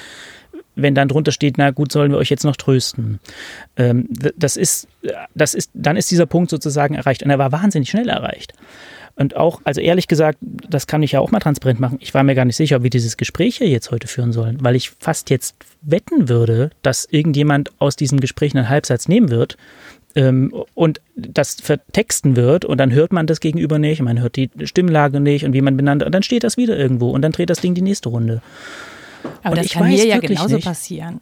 [0.78, 3.20] wenn dann drunter steht, na gut, sollen wir euch jetzt noch trösten.
[3.76, 4.88] Ähm, das ist,
[5.34, 7.24] das ist, dann ist dieser Punkt sozusagen erreicht.
[7.24, 8.54] Und er war wahnsinnig schnell erreicht.
[9.16, 11.98] Und auch, also ehrlich gesagt, das kann ich ja auch mal transparent machen.
[12.00, 14.60] Ich war mir gar nicht sicher, ob wir dieses Gespräch hier jetzt heute führen sollen,
[14.62, 19.58] weil ich fast jetzt wetten würde, dass irgendjemand aus diesem Gespräch einen Halbsatz nehmen wird
[20.16, 25.20] und das vertexten wird und dann hört man das Gegenüber nicht, man hört die Stimmlage
[25.20, 27.62] nicht und wie man benannt und dann steht das wieder irgendwo und dann dreht das
[27.62, 28.42] Ding die nächste Runde.
[29.44, 30.66] Aber und das kann mir ja genauso nicht.
[30.66, 31.20] passieren.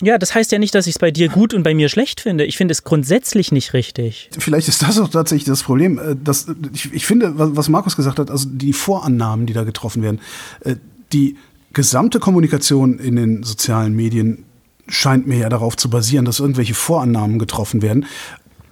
[0.00, 2.20] Ja, das heißt ja nicht, dass ich es bei dir gut und bei mir schlecht
[2.20, 2.44] finde.
[2.44, 4.30] Ich finde es grundsätzlich nicht richtig.
[4.38, 5.98] Vielleicht ist das auch tatsächlich das Problem.
[5.98, 10.02] Äh, dass, ich, ich finde, was Markus gesagt hat, also die Vorannahmen, die da getroffen
[10.02, 10.20] werden,
[10.60, 10.76] äh,
[11.12, 11.36] die
[11.72, 14.44] gesamte Kommunikation in den sozialen Medien
[14.88, 18.06] scheint mir ja darauf zu basieren, dass irgendwelche Vorannahmen getroffen werden,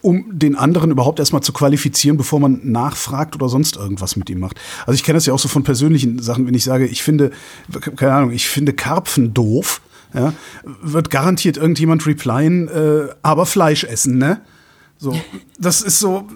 [0.03, 4.39] um den anderen überhaupt erstmal zu qualifizieren, bevor man nachfragt oder sonst irgendwas mit ihm
[4.39, 4.61] macht.
[4.87, 7.33] Also ich kenne das ja auch so von persönlichen Sachen, wenn ich sage, ich finde,
[7.97, 9.81] keine Ahnung, ich finde Karpfen doof,
[10.15, 10.33] ja,
[10.83, 14.41] wird garantiert irgendjemand replyen, äh, aber Fleisch essen, ne?
[14.99, 15.15] So,
[15.59, 16.27] das ist so,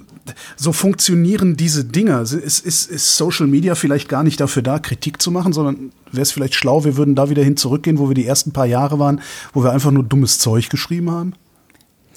[0.56, 2.22] so funktionieren diese Dinger.
[2.22, 6.22] Ist, ist, ist Social Media vielleicht gar nicht dafür da, Kritik zu machen, sondern wäre
[6.22, 8.98] es vielleicht schlau, wir würden da wieder hin zurückgehen, wo wir die ersten paar Jahre
[8.98, 9.20] waren,
[9.52, 11.34] wo wir einfach nur dummes Zeug geschrieben haben?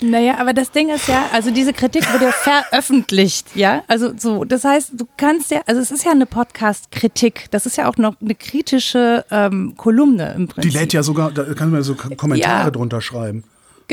[0.02, 3.84] Naja, aber das Ding ist ja, also diese Kritik wurde veröffentlicht, ja.
[3.88, 7.46] Also so, das heißt, du kannst ja, also es ist ja eine Podcast-Kritik.
[7.52, 10.72] Das ist ja auch noch eine kritische ähm, Kolumne im Prinzip.
[10.72, 12.72] Die lädt ja sogar, da kann man so Kommentare ja.
[12.72, 13.44] drunter schreiben.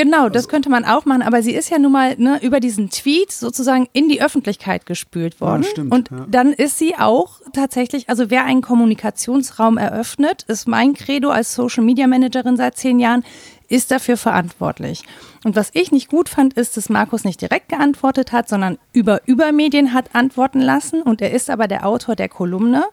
[0.03, 2.59] Genau, das also könnte man auch machen, aber sie ist ja nun mal ne, über
[2.59, 5.63] diesen Tweet sozusagen in die Öffentlichkeit gespült worden.
[5.63, 6.27] Ja, stimmt, und ja.
[6.27, 11.85] dann ist sie auch tatsächlich, also wer einen Kommunikationsraum eröffnet, ist mein Credo als Social
[11.85, 13.25] Media Managerin seit zehn Jahren,
[13.69, 15.03] ist dafür verantwortlich.
[15.45, 19.21] Und was ich nicht gut fand, ist, dass Markus nicht direkt geantwortet hat, sondern über
[19.27, 21.03] Übermedien hat antworten lassen.
[21.03, 22.85] Und er ist aber der Autor der Kolumne.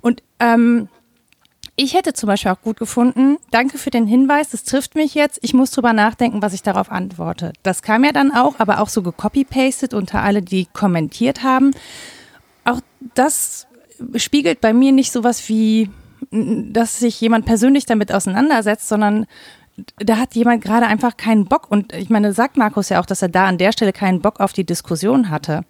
[0.00, 0.88] Und ähm,
[1.76, 5.38] ich hätte zum Beispiel auch gut gefunden, danke für den Hinweis, das trifft mich jetzt,
[5.42, 7.52] ich muss drüber nachdenken, was ich darauf antworte.
[7.62, 11.72] Das kam ja dann auch, aber auch so gecopy-pasted unter alle, die kommentiert haben.
[12.64, 12.80] Auch
[13.14, 13.66] das
[14.16, 15.90] spiegelt bei mir nicht sowas wie,
[16.30, 19.26] dass sich jemand persönlich damit auseinandersetzt, sondern
[19.98, 21.70] da hat jemand gerade einfach keinen Bock.
[21.70, 24.40] Und ich meine, sagt Markus ja auch, dass er da an der Stelle keinen Bock
[24.40, 25.64] auf die Diskussion hatte.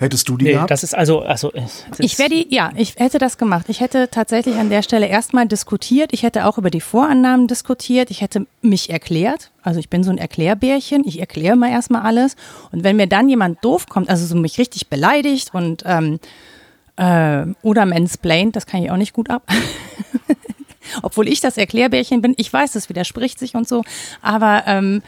[0.00, 0.70] Hättest du die nee, gehabt?
[0.70, 1.52] Das ist also, also
[1.98, 3.66] ich wäre die, ja, ich hätte das gemacht.
[3.68, 6.12] Ich hätte tatsächlich an der Stelle erstmal diskutiert.
[6.12, 8.12] Ich hätte auch über die Vorannahmen diskutiert.
[8.12, 9.50] Ich hätte mich erklärt.
[9.62, 11.02] Also ich bin so ein Erklärbärchen.
[11.04, 12.36] Ich erkläre mal erstmal alles.
[12.70, 16.20] Und wenn mir dann jemand doof kommt, also so mich richtig beleidigt und ähm,
[16.94, 19.42] äh, oder mansplained, das kann ich auch nicht gut ab.
[21.02, 22.34] obwohl ich das Erklärbärchen bin.
[22.36, 23.84] Ich weiß, es widerspricht sich und so.
[24.22, 25.02] Aber ähm,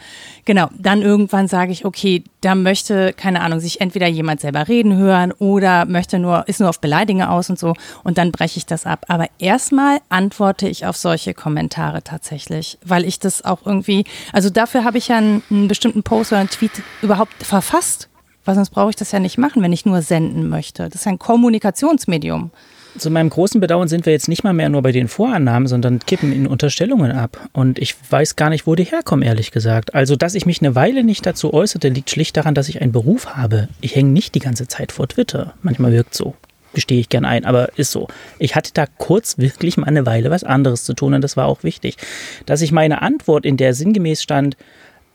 [0.45, 4.97] genau, dann irgendwann sage ich, okay, da möchte, keine Ahnung, sich entweder jemand selber reden
[4.97, 7.73] hören oder möchte nur, ist nur auf Beleidigung aus und so.
[8.03, 9.05] Und dann breche ich das ab.
[9.07, 14.83] Aber erstmal antworte ich auf solche Kommentare tatsächlich, weil ich das auch irgendwie, also dafür
[14.83, 18.07] habe ich ja einen, einen bestimmten Post oder einen Tweet überhaupt verfasst.
[18.43, 20.89] Weil sonst brauche ich das ja nicht machen, wenn ich nur senden möchte.
[20.89, 22.49] Das ist ein Kommunikationsmedium.
[22.97, 25.99] Zu meinem großen Bedauern sind wir jetzt nicht mal mehr nur bei den Vorannahmen, sondern
[25.99, 27.49] kippen in Unterstellungen ab.
[27.53, 29.95] Und ich weiß gar nicht, wo die herkommen, ehrlich gesagt.
[29.95, 32.91] Also, dass ich mich eine Weile nicht dazu äußerte, liegt schlicht daran, dass ich einen
[32.91, 33.69] Beruf habe.
[33.79, 35.53] Ich hänge nicht die ganze Zeit vor Twitter.
[35.61, 36.35] Manchmal wirkt so.
[36.73, 38.07] Gestehe ich gern ein, aber ist so.
[38.39, 41.47] Ich hatte da kurz wirklich mal eine Weile was anderes zu tun und das war
[41.47, 41.97] auch wichtig.
[42.45, 44.55] Dass ich meine Antwort, in der sinngemäß stand,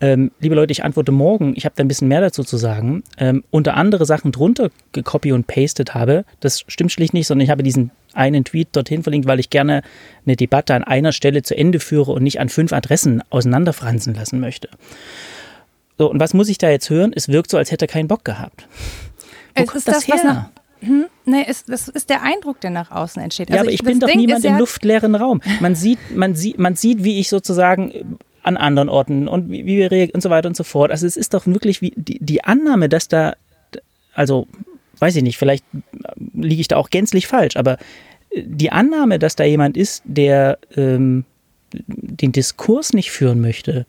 [0.00, 1.54] ähm, liebe Leute, ich antworte morgen.
[1.56, 3.02] Ich habe da ein bisschen mehr dazu zu sagen.
[3.16, 6.24] Ähm, unter andere Sachen drunter gecopy und pasted habe.
[6.40, 9.82] Das stimmt schlicht nicht, sondern ich habe diesen einen Tweet dorthin verlinkt, weil ich gerne
[10.26, 14.38] eine Debatte an einer Stelle zu Ende führe und nicht an fünf Adressen auseinanderfransen lassen
[14.38, 14.68] möchte.
[15.98, 17.12] So, und was muss ich da jetzt hören?
[17.14, 18.68] Es wirkt so, als hätte er keinen Bock gehabt.
[19.54, 20.50] Wo es kommt das, das her?
[20.80, 23.48] Hm, nee, es, das ist der Eindruck, der nach außen entsteht.
[23.48, 25.40] Also ja, aber ich, ich bin doch Ding niemand im luftleeren Raum.
[25.60, 29.76] Man sieht, man sieht, man sieht, wie ich sozusagen an anderen Orten und wie, wie
[29.76, 30.90] wir reagieren und so weiter und so fort.
[30.90, 33.34] Also es ist doch wirklich wie die, die Annahme, dass da,
[34.14, 34.46] also
[34.98, 35.64] weiß ich nicht, vielleicht
[36.32, 37.78] liege ich da auch gänzlich falsch, aber
[38.34, 41.24] die Annahme, dass da jemand ist, der ähm,
[41.72, 43.86] den Diskurs nicht führen möchte,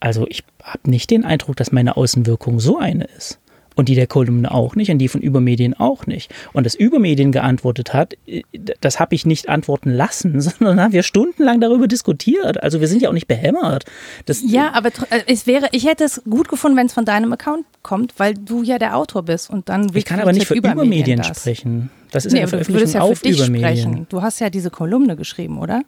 [0.00, 3.38] also ich habe nicht den Eindruck, dass meine Außenwirkung so eine ist.
[3.76, 6.32] Und die der Kolumne auch nicht und die von Übermedien auch nicht.
[6.52, 8.42] Und das Übermedien geantwortet hat, äh,
[8.80, 12.62] das habe ich nicht antworten lassen, sondern haben wir stundenlang darüber diskutiert.
[12.62, 13.84] Also wir sind ja auch nicht behämmert.
[14.26, 17.32] Das ja, aber äh, es wäre, ich hätte es gut gefunden, wenn es von deinem
[17.32, 20.54] Account kommt, weil du ja der Autor bist und dann Ich kann aber nicht für
[20.54, 21.40] Übermedien, Übermedien das.
[21.40, 21.90] sprechen.
[22.10, 23.80] Das ist nee, eine Veröffentlichung ja auf Übermedien.
[23.80, 24.06] Sprechen.
[24.08, 25.82] Du hast ja diese Kolumne geschrieben, oder?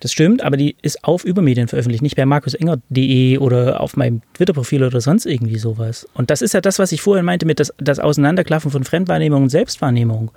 [0.00, 4.84] Das stimmt, aber die ist auf Übermedien veröffentlicht, nicht bei markusenger.de oder auf meinem Twitter-Profil
[4.84, 6.06] oder sonst irgendwie sowas.
[6.14, 9.44] Und das ist ja das, was ich vorhin meinte mit das, das Auseinanderklaffen von Fremdwahrnehmung
[9.44, 10.30] und Selbstwahrnehmung.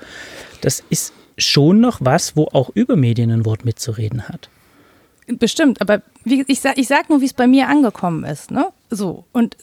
[0.61, 4.49] Das ist schon noch was, wo auch Übermedien ein Wort mitzureden hat.
[5.27, 8.51] Bestimmt, aber wie, ich, sag, ich sag nur, wie es bei mir angekommen ist.
[8.51, 8.67] Ne?
[8.89, 9.55] So, und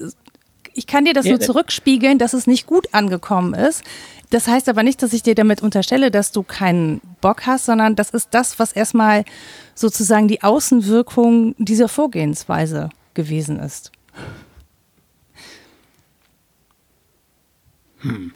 [0.78, 3.82] ich kann dir das ja, nur zurückspiegeln, dass es nicht gut angekommen ist.
[4.30, 7.96] Das heißt aber nicht, dass ich dir damit unterstelle, dass du keinen Bock hast, sondern
[7.96, 9.24] das ist das, was erstmal
[9.74, 13.90] sozusagen die Außenwirkung dieser Vorgehensweise gewesen ist.
[18.00, 18.32] Hm.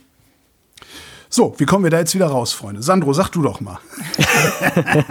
[1.28, 2.82] So, wie kommen wir da jetzt wieder raus, Freunde?
[2.82, 3.78] Sandro, sag du doch mal.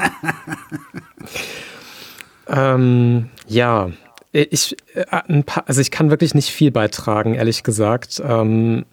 [2.48, 3.90] ähm, ja,
[4.32, 8.22] ich, äh, ein paar, also ich kann wirklich nicht viel beitragen, ehrlich gesagt.
[8.26, 8.86] Ähm,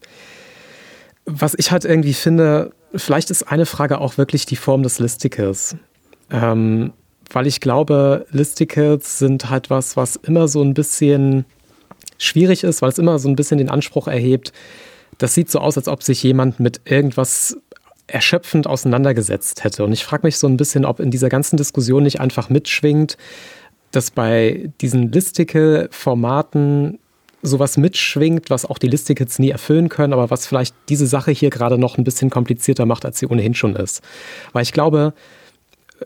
[1.24, 5.76] was ich halt irgendwie finde, vielleicht ist eine Frage auch wirklich die Form des Listicles.
[6.30, 6.92] Ähm,
[7.30, 11.44] weil ich glaube, Listicles sind halt was, was immer so ein bisschen
[12.16, 14.52] schwierig ist, weil es immer so ein bisschen den Anspruch erhebt,
[15.18, 17.58] das sieht so aus, als ob sich jemand mit irgendwas
[18.06, 19.84] erschöpfend auseinandergesetzt hätte.
[19.84, 23.18] Und ich frage mich so ein bisschen, ob in dieser ganzen Diskussion nicht einfach mitschwingt,
[23.98, 27.00] dass bei diesen Listicle-Formaten
[27.42, 31.50] sowas mitschwingt, was auch die Listicles nie erfüllen können, aber was vielleicht diese Sache hier
[31.50, 34.00] gerade noch ein bisschen komplizierter macht, als sie ohnehin schon ist.
[34.52, 35.14] Weil ich glaube,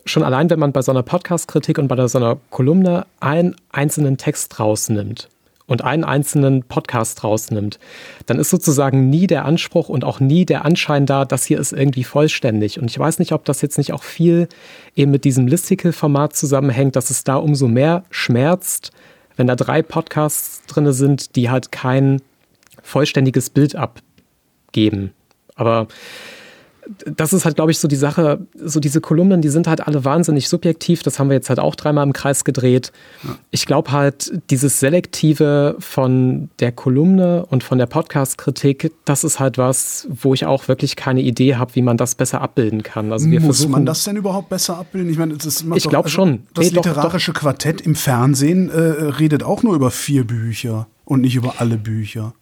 [0.06, 4.16] schon allein, wenn man bei so einer Podcast-Kritik und bei so einer Kolumne einen einzelnen
[4.16, 5.28] Text rausnimmt
[5.66, 7.78] und einen einzelnen Podcast rausnimmt,
[8.26, 11.72] dann ist sozusagen nie der Anspruch und auch nie der Anschein da, dass hier ist
[11.72, 12.80] irgendwie vollständig.
[12.80, 14.48] Und ich weiß nicht, ob das jetzt nicht auch viel
[14.96, 18.90] eben mit diesem Listicle-Format zusammenhängt, dass es da umso mehr schmerzt,
[19.36, 22.20] wenn da drei Podcasts drin sind, die halt kein
[22.82, 25.12] vollständiges Bild abgeben.
[25.54, 25.86] Aber
[27.04, 30.04] das ist halt, glaube ich, so die Sache, so diese Kolumnen, die sind halt alle
[30.04, 31.02] wahnsinnig subjektiv.
[31.02, 32.92] Das haben wir jetzt halt auch dreimal im Kreis gedreht.
[33.22, 33.36] Ja.
[33.50, 39.58] Ich glaube halt, dieses Selektive von der Kolumne und von der Podcast-Kritik, das ist halt
[39.58, 43.12] was, wo ich auch wirklich keine Idee habe, wie man das besser abbilden kann.
[43.12, 45.10] Also wir Muss man das denn überhaupt besser abbilden?
[45.10, 46.46] Ich meine, das ich glaube also schon.
[46.54, 47.42] Das nee, literarische doch, doch.
[47.42, 52.34] Quartett im Fernsehen äh, redet auch nur über vier Bücher und nicht über alle Bücher.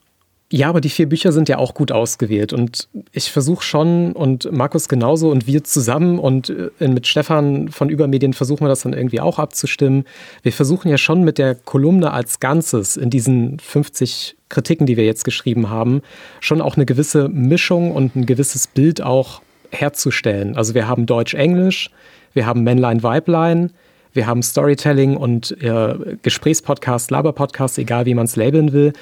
[0.53, 4.51] Ja, aber die vier Bücher sind ja auch gut ausgewählt und ich versuche schon und
[4.51, 8.93] Markus genauso und wir zusammen und äh, mit Stefan von Übermedien versuchen wir das dann
[8.93, 10.05] irgendwie auch abzustimmen.
[10.43, 15.05] Wir versuchen ja schon mit der Kolumne als Ganzes in diesen 50 Kritiken, die wir
[15.05, 16.03] jetzt geschrieben haben,
[16.41, 20.57] schon auch eine gewisse Mischung und ein gewisses Bild auch herzustellen.
[20.57, 21.91] Also wir haben Deutsch-Englisch,
[22.35, 23.71] wir haben Männlein-Weiblein,
[24.13, 28.93] wir haben Storytelling und äh, Gesprächspodcast, Laberpodcast, egal wie man es labeln will.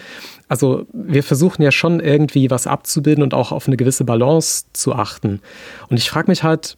[0.49, 4.95] Also wir versuchen ja schon irgendwie was abzubilden und auch auf eine gewisse Balance zu
[4.95, 5.41] achten.
[5.89, 6.77] Und ich frage mich halt,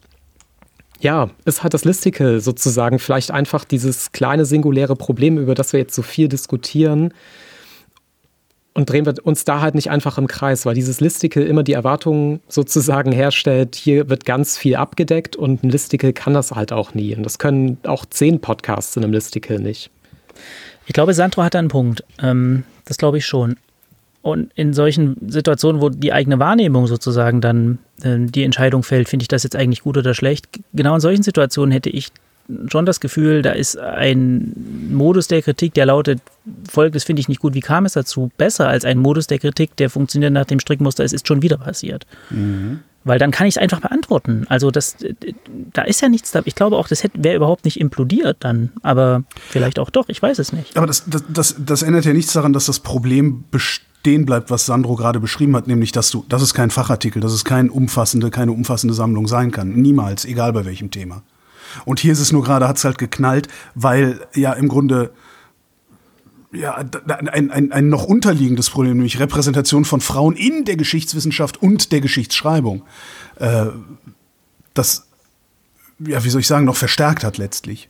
[0.99, 5.79] ja, ist halt das Listicle sozusagen vielleicht einfach dieses kleine singuläre Problem, über das wir
[5.79, 7.13] jetzt so viel diskutieren,
[8.73, 11.73] und drehen wir uns da halt nicht einfach im Kreis, weil dieses Listicle immer die
[11.73, 16.93] Erwartungen sozusagen herstellt, hier wird ganz viel abgedeckt und ein Listicle kann das halt auch
[16.93, 17.15] nie.
[17.15, 19.91] Und das können auch zehn Podcasts in einem Listicle nicht.
[20.85, 22.03] Ich glaube, Sandro hat einen Punkt.
[22.21, 23.57] Ähm, das glaube ich schon.
[24.21, 29.23] Und in solchen Situationen, wo die eigene Wahrnehmung sozusagen dann äh, die Entscheidung fällt, finde
[29.23, 30.47] ich das jetzt eigentlich gut oder schlecht.
[30.73, 32.11] Genau in solchen Situationen hätte ich
[32.67, 34.53] schon das Gefühl, da ist ein
[34.91, 36.21] Modus der Kritik, der lautet,
[36.69, 39.75] folgendes finde ich nicht gut, wie kam es dazu, besser als ein Modus der Kritik,
[39.77, 42.05] der funktioniert nach dem Strickmuster, es ist schon wieder passiert.
[42.29, 42.79] Mhm.
[43.03, 44.45] Weil dann kann ich es einfach beantworten.
[44.47, 44.97] Also das,
[45.73, 46.41] da ist ja nichts da.
[46.45, 48.71] Ich glaube auch, das wäre überhaupt nicht implodiert dann.
[48.83, 50.77] Aber vielleicht auch doch, ich weiß es nicht.
[50.77, 54.67] Aber das, das, das, das ändert ja nichts daran, dass das Problem bestehen bleibt, was
[54.67, 58.29] Sandro gerade beschrieben hat, nämlich, dass du, dass es kein Fachartikel, dass es kein umfassende,
[58.29, 59.73] keine umfassende Sammlung sein kann.
[59.73, 61.23] Niemals, egal bei welchem Thema.
[61.85, 65.11] Und hier ist es nur gerade, hat es halt geknallt, weil ja im Grunde
[66.53, 71.91] ja, ein, ein, ein noch unterliegendes Problem, nämlich Repräsentation von Frauen in der Geschichtswissenschaft und
[71.91, 72.83] der Geschichtsschreibung,
[73.37, 73.67] äh,
[74.73, 75.07] das,
[75.99, 77.89] ja, wie soll ich sagen, noch verstärkt hat letztlich.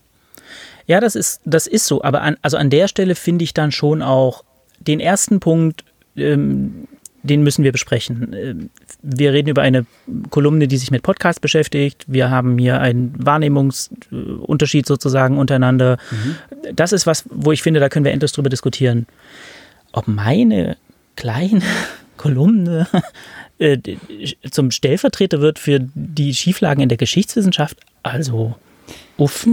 [0.86, 3.72] Ja, das ist, das ist so, aber an, also an der Stelle finde ich dann
[3.72, 4.44] schon auch
[4.80, 6.88] den ersten Punkt, ähm,
[7.24, 8.34] den müssen wir besprechen.
[8.34, 8.56] Äh,
[9.02, 9.86] wir reden über eine
[10.30, 12.06] Kolumne, die sich mit Podcasts beschäftigt.
[12.08, 15.98] Wir haben hier einen Wahrnehmungsunterschied sozusagen untereinander.
[16.12, 16.36] Mhm.
[16.76, 19.08] Das ist was, wo ich finde, da können wir endlos drüber diskutieren.
[19.92, 20.78] Ob meine
[21.16, 21.62] kleine
[22.18, 22.88] Kolumne
[23.58, 23.78] äh,
[24.50, 28.56] zum Stellvertreter wird für die Schieflagen in der Geschichtswissenschaft, also
[29.18, 29.48] uff.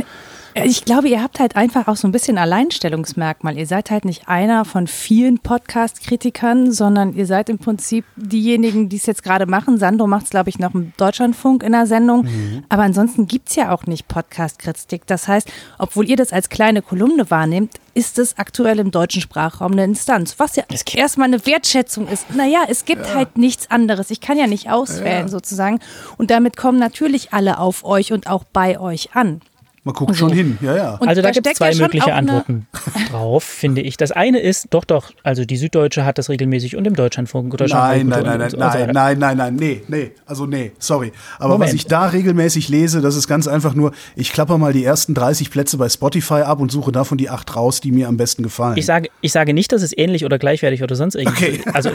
[0.65, 3.59] Ich glaube, ihr habt halt einfach auch so ein bisschen Alleinstellungsmerkmal.
[3.59, 8.97] Ihr seid halt nicht einer von vielen Podcast-Kritikern, sondern ihr seid im Prinzip diejenigen, die
[8.97, 9.79] es jetzt gerade machen.
[9.79, 12.25] Sandro macht es, glaube ich, noch im Deutschlandfunk in der Sendung.
[12.25, 12.65] Mhm.
[12.69, 15.07] Aber ansonsten gibt es ja auch nicht Podcast-Kritik.
[15.07, 19.73] Das heißt, obwohl ihr das als kleine Kolumne wahrnehmt, ist es aktuell im deutschen Sprachraum
[19.73, 20.63] eine Instanz, was ja
[20.95, 22.33] erstmal eine Wertschätzung ist.
[22.35, 23.15] Naja, es gibt ja.
[23.15, 24.11] halt nichts anderes.
[24.11, 25.29] Ich kann ja nicht auswählen ja.
[25.29, 25.81] sozusagen.
[26.17, 29.41] Und damit kommen natürlich alle auf euch und auch bei euch an.
[29.85, 30.19] Man guckt so.
[30.19, 30.95] schon hin, ja, ja.
[30.97, 32.67] Und also da, da gibt es zwei ja mögliche Antworten
[33.11, 33.97] drauf, finde ich.
[33.97, 37.57] Das eine ist, doch, doch, also die Süddeutsche hat das regelmäßig und im Deutschlandfunk.
[37.57, 41.13] Deutschlandfunk nein, nein, nein, nein, so nein, nein, nein, nein, nee, nee, also nee, sorry.
[41.39, 41.69] Aber Moment.
[41.69, 45.15] was ich da regelmäßig lese, das ist ganz einfach nur, ich klapper mal die ersten
[45.15, 48.43] 30 Plätze bei Spotify ab und suche davon die acht raus, die mir am besten
[48.43, 48.77] gefallen.
[48.77, 51.61] Ich sage, ich sage nicht, dass es ähnlich oder gleichwertig oder sonst irgendwie.
[51.61, 51.61] Okay.
[51.73, 51.91] Also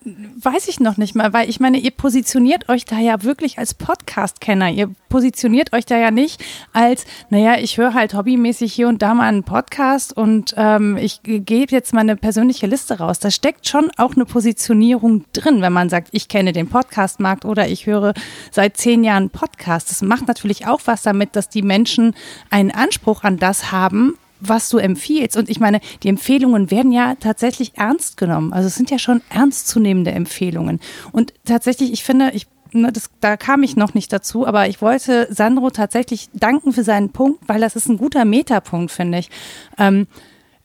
[0.05, 3.73] Weiß ich noch nicht mal, weil ich meine, ihr positioniert euch da ja wirklich als
[3.73, 4.69] Podcast-Kenner.
[4.69, 9.13] Ihr positioniert euch da ja nicht als, naja, ich höre halt hobbymäßig hier und da
[9.13, 13.19] mal einen Podcast und ähm, ich gebe jetzt mal eine persönliche Liste raus.
[13.19, 17.67] Da steckt schon auch eine Positionierung drin, wenn man sagt, ich kenne den Podcast-Markt oder
[17.67, 18.13] ich höre
[18.51, 19.91] seit zehn Jahren Podcast.
[19.91, 22.15] Das macht natürlich auch was damit, dass die Menschen
[22.49, 25.37] einen Anspruch an das haben, was du empfiehlst.
[25.37, 28.53] Und ich meine, die Empfehlungen werden ja tatsächlich ernst genommen.
[28.53, 30.79] Also es sind ja schon ernstzunehmende Empfehlungen.
[31.11, 34.81] Und tatsächlich, ich finde, ich ne, das, da kam ich noch nicht dazu, aber ich
[34.81, 39.29] wollte Sandro tatsächlich danken für seinen Punkt, weil das ist ein guter Metapunkt, finde ich.
[39.77, 40.07] Ähm,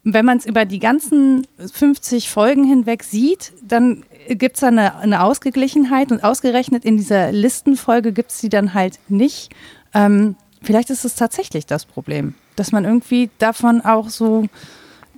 [0.06, 4.96] wenn man es über die ganzen 50 Folgen hinweg sieht, dann gibt es da eine,
[4.96, 9.50] eine, Ausgeglichenheit und ausgerechnet in dieser Listenfolge gibt es die dann halt nicht.
[9.94, 14.46] Ähm, vielleicht ist es tatsächlich das Problem dass man irgendwie davon auch so,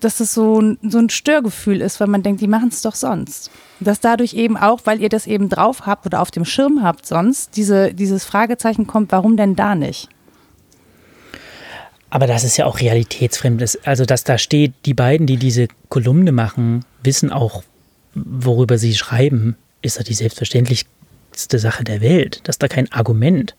[0.01, 3.51] dass es so, so ein Störgefühl ist, weil man denkt, die machen es doch sonst.
[3.81, 7.07] Dass dadurch eben auch, weil ihr das eben drauf habt oder auf dem Schirm habt
[7.07, 10.09] sonst, diese, dieses Fragezeichen kommt, warum denn da nicht?
[12.11, 13.79] Aber das ist ja auch realitätsfremd.
[13.85, 17.63] Also, dass da steht, die beiden, die diese Kolumne machen, wissen auch,
[18.15, 22.41] worüber sie schreiben, ist ja die selbstverständlichste Sache der Welt.
[22.45, 23.55] Das ist da kein Argument.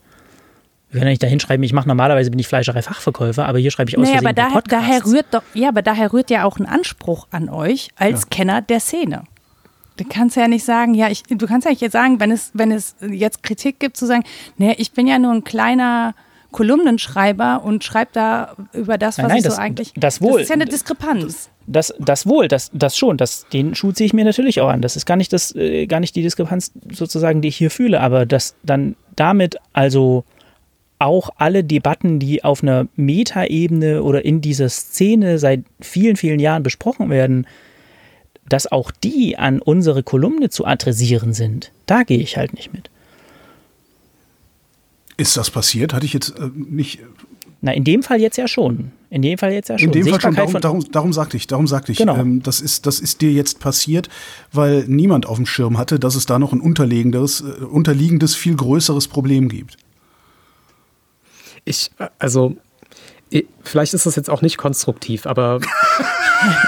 [0.90, 3.98] Wir können nicht da hinschreiben, ich mache normalerweise bin ich Fleischerei-Fachverkäufer, aber hier schreibe ich
[3.98, 7.28] aus naja, aber daher, daher rührt doch, ja, aber daher rührt ja auch ein Anspruch
[7.30, 8.26] an euch als ja.
[8.30, 9.24] Kenner der Szene.
[9.98, 12.52] Du kannst ja nicht sagen, ja, ich, du kannst ja nicht jetzt sagen, wenn es,
[12.54, 14.22] wenn es jetzt Kritik gibt, zu sagen,
[14.56, 16.14] nee, ich bin ja nur ein kleiner
[16.52, 19.92] Kolumnenschreiber und schreibe da über das, was nein, nein, ich das, so eigentlich.
[19.96, 20.32] Das wohl.
[20.34, 21.50] Das ist ja eine Diskrepanz.
[21.66, 24.80] Das, das wohl, das, das schon, das, den Schuh ziehe ich mir natürlich auch an.
[24.80, 28.00] Das ist gar nicht, das, äh, gar nicht die Diskrepanz sozusagen, die ich hier fühle,
[28.00, 30.24] aber dass dann damit also
[30.98, 36.62] auch alle Debatten, die auf einer Metaebene oder in dieser Szene seit vielen, vielen Jahren
[36.62, 37.46] besprochen werden,
[38.48, 41.70] dass auch die an unsere Kolumne zu adressieren sind.
[41.86, 42.90] Da gehe ich halt nicht mit.
[45.16, 45.92] Ist das passiert?
[45.92, 47.00] Hatte ich jetzt äh, nicht.
[47.60, 48.92] Na, in dem Fall jetzt ja schon.
[49.10, 49.88] In dem Fall jetzt ja schon.
[49.88, 50.34] In dem Fall schon.
[50.34, 51.98] Darum, darum, darum sagte ich, darum sagte ich.
[51.98, 52.16] Genau.
[52.16, 54.08] Ähm, das, ist, das ist dir jetzt passiert,
[54.52, 58.54] weil niemand auf dem Schirm hatte, dass es da noch ein unterliegendes, äh, unterliegendes viel
[58.54, 59.76] größeres Problem gibt.
[61.68, 62.56] Ich, also,
[63.30, 65.60] ich, vielleicht ist das jetzt auch nicht konstruktiv, aber.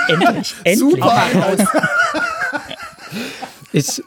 [0.08, 0.76] endlich, endlich.
[0.78, 1.22] Super.
[3.72, 4.02] ich,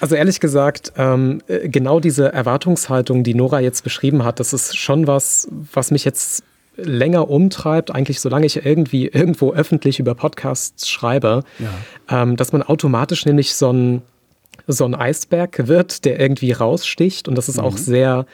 [0.00, 5.06] also ehrlich gesagt, ähm, genau diese Erwartungshaltung, die Nora jetzt beschrieben hat, das ist schon
[5.06, 6.44] was, was mich jetzt
[6.76, 12.22] länger umtreibt, eigentlich solange ich irgendwie irgendwo öffentlich über Podcasts schreibe, ja.
[12.22, 14.02] ähm, dass man automatisch nämlich so ein,
[14.68, 17.64] so ein Eisberg wird, der irgendwie raussticht und das ist mhm.
[17.64, 18.26] auch sehr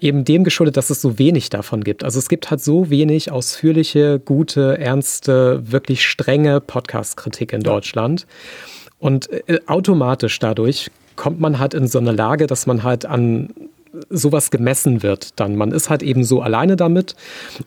[0.00, 2.04] eben dem geschuldet, dass es so wenig davon gibt.
[2.04, 8.26] Also es gibt halt so wenig ausführliche, gute, ernste, wirklich strenge Podcast-Kritik in Deutschland.
[8.98, 13.50] Und äh, automatisch dadurch kommt man halt in so eine Lage, dass man halt an
[14.08, 15.56] sowas gemessen wird dann.
[15.56, 17.16] Man ist halt eben so alleine damit.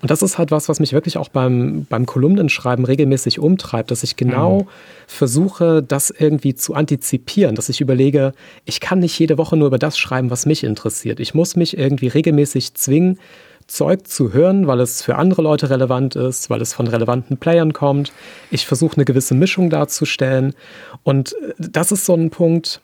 [0.01, 4.03] Und das ist halt was, was mich wirklich auch beim, beim Kolumnenschreiben regelmäßig umtreibt, dass
[4.03, 4.67] ich genau mhm.
[5.07, 8.33] versuche, das irgendwie zu antizipieren, dass ich überlege,
[8.65, 11.19] ich kann nicht jede Woche nur über das schreiben, was mich interessiert.
[11.19, 13.19] Ich muss mich irgendwie regelmäßig zwingen,
[13.67, 17.73] Zeug zu hören, weil es für andere Leute relevant ist, weil es von relevanten Playern
[17.73, 18.11] kommt.
[18.51, 20.53] Ich versuche eine gewisse Mischung darzustellen.
[21.03, 22.81] Und äh, das ist so ein Punkt,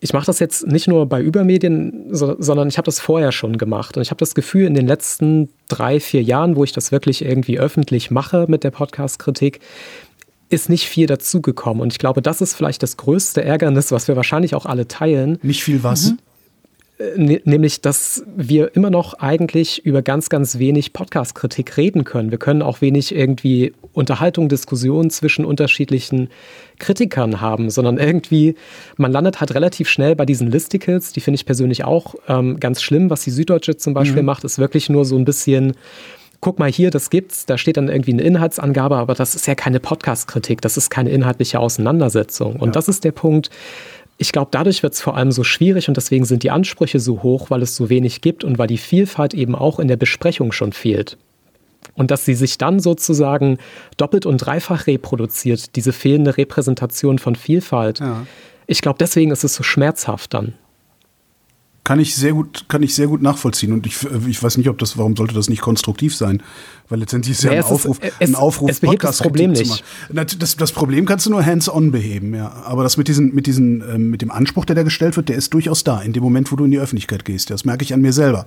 [0.00, 3.58] ich mache das jetzt nicht nur bei Übermedien, so, sondern ich habe das vorher schon
[3.58, 3.96] gemacht.
[3.96, 7.24] Und ich habe das Gefühl, in den letzten drei, vier Jahren, wo ich das wirklich
[7.24, 9.60] irgendwie öffentlich mache mit der Podcast-Kritik,
[10.50, 11.82] ist nicht viel dazugekommen.
[11.82, 15.38] Und ich glaube, das ist vielleicht das größte Ärgernis, was wir wahrscheinlich auch alle teilen.
[15.42, 16.12] Nicht viel was?
[16.12, 16.18] Mhm.
[17.16, 22.32] Ne, nämlich, dass wir immer noch eigentlich über ganz, ganz wenig Podcast-Kritik reden können.
[22.32, 26.28] Wir können auch wenig irgendwie Unterhaltung, Diskussionen zwischen unterschiedlichen
[26.80, 28.56] Kritikern haben, sondern irgendwie,
[28.96, 32.82] man landet halt relativ schnell bei diesen Listicles, die finde ich persönlich auch ähm, ganz
[32.82, 33.10] schlimm.
[33.10, 34.26] Was die Süddeutsche zum Beispiel mhm.
[34.26, 35.74] macht, ist wirklich nur so ein bisschen
[36.40, 39.54] guck mal hier, das gibt's, da steht dann irgendwie eine Inhaltsangabe, aber das ist ja
[39.54, 42.56] keine Podcast-Kritik, das ist keine inhaltliche Auseinandersetzung.
[42.56, 42.72] Und ja.
[42.72, 43.50] das ist der Punkt,
[44.18, 47.22] ich glaube, dadurch wird es vor allem so schwierig und deswegen sind die Ansprüche so
[47.22, 50.50] hoch, weil es so wenig gibt und weil die Vielfalt eben auch in der Besprechung
[50.50, 51.16] schon fehlt.
[51.94, 53.58] Und dass sie sich dann sozusagen
[53.96, 58.00] doppelt und dreifach reproduziert, diese fehlende Repräsentation von Vielfalt.
[58.00, 58.26] Ja.
[58.66, 60.54] Ich glaube, deswegen ist es so schmerzhaft dann
[61.88, 63.72] kann ich sehr gut, kann ich sehr gut nachvollziehen.
[63.72, 66.42] Und ich, ich weiß nicht, ob das, warum sollte das nicht konstruktiv sein?
[66.90, 69.82] Weil letztendlich ist ja, ja ein Aufruf, ist, ein Aufruf, es Podcast das Problem nicht.
[70.10, 72.52] Das, das, Problem kannst du nur hands-on beheben, ja.
[72.66, 75.36] Aber das mit diesen, mit diesen, ähm, mit dem Anspruch, der da gestellt wird, der
[75.36, 76.02] ist durchaus da.
[76.02, 77.48] In dem Moment, wo du in die Öffentlichkeit gehst.
[77.48, 78.46] Das merke ich an mir selber.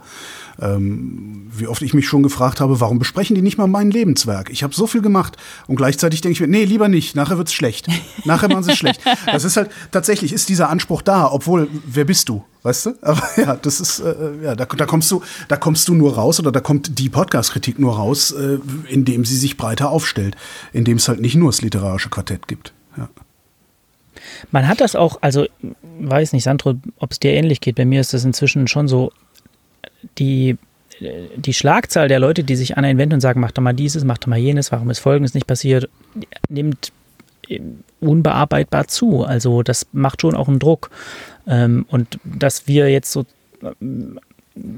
[0.61, 4.51] Ähm, wie oft ich mich schon gefragt habe, warum besprechen die nicht mal mein Lebenswerk?
[4.51, 7.15] Ich habe so viel gemacht und gleichzeitig denke ich mir, nee, lieber nicht.
[7.15, 7.87] Nachher wird's schlecht.
[8.23, 9.01] Nachher machen sie es schlecht.
[9.25, 12.43] Das ist halt tatsächlich ist dieser Anspruch da, obwohl wer bist du?
[12.63, 12.93] Weißt du?
[13.01, 16.39] Aber ja, das ist, äh, ja, da, da, kommst du, da kommst du nur raus
[16.39, 20.35] oder da kommt die Podcast-Kritik nur raus, äh, indem sie sich breiter aufstellt,
[20.73, 22.73] indem es halt nicht nur das literarische Quartett gibt.
[22.97, 23.09] Ja.
[24.51, 25.45] Man hat das auch, also
[25.99, 27.75] weiß nicht, Sandro, ob es dir ähnlich geht.
[27.75, 29.11] Bei mir ist das inzwischen schon so,
[30.17, 30.57] die,
[31.35, 34.03] die Schlagzahl der Leute, die sich an einen wenden und sagen, mach doch mal dieses,
[34.03, 35.89] mach doch mal jenes, warum ist Folgendes nicht passiert,
[36.49, 36.91] nimmt
[37.99, 39.23] unbearbeitbar zu.
[39.23, 40.89] Also das macht schon auch einen Druck.
[41.47, 43.25] Ähm, und dass wir jetzt so
[43.81, 44.19] ähm,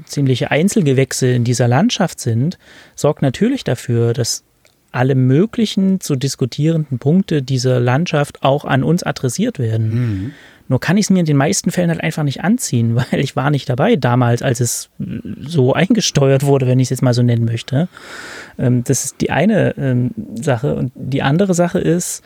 [0.04, 2.58] ziemliche Einzelgewächse in dieser Landschaft sind,
[2.94, 4.44] sorgt natürlich dafür, dass
[4.92, 9.88] alle möglichen zu diskutierenden Punkte dieser Landschaft auch an uns adressiert werden.
[9.88, 10.32] Mhm.
[10.68, 13.34] Nur kann ich es mir in den meisten Fällen halt einfach nicht anziehen, weil ich
[13.34, 14.90] war nicht dabei damals, als es
[15.40, 17.88] so eingesteuert wurde, wenn ich es jetzt mal so nennen möchte.
[18.58, 20.76] Ähm, das ist die eine Sache.
[20.76, 22.22] Und die andere Sache ist,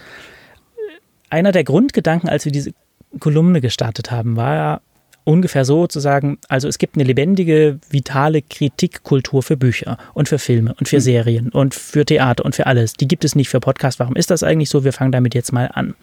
[1.31, 2.73] einer der Grundgedanken, als wir diese
[3.21, 4.81] Kolumne gestartet haben, war ja
[5.25, 10.39] ungefähr so zu sagen, also es gibt eine lebendige, vitale Kritikkultur für Bücher und für
[10.39, 11.01] Filme und für mhm.
[11.01, 12.95] Serien und für Theater und für alles.
[12.95, 13.99] Die gibt es nicht für Podcast.
[13.99, 14.85] Warum ist das eigentlich so?
[14.85, 15.95] Wir fangen damit jetzt mal an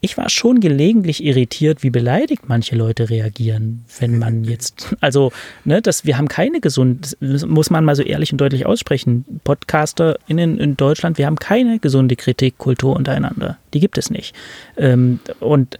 [0.00, 5.32] ich war schon gelegentlich irritiert, wie beleidigt manche Leute reagieren, wenn man jetzt, also,
[5.64, 10.58] ne, dass wir haben keine gesunde, muss man mal so ehrlich und deutlich aussprechen, PodcasterInnen
[10.58, 13.58] in Deutschland, wir haben keine gesunde Kritikkultur untereinander.
[13.74, 14.34] Die gibt es nicht.
[14.76, 15.78] Ähm, und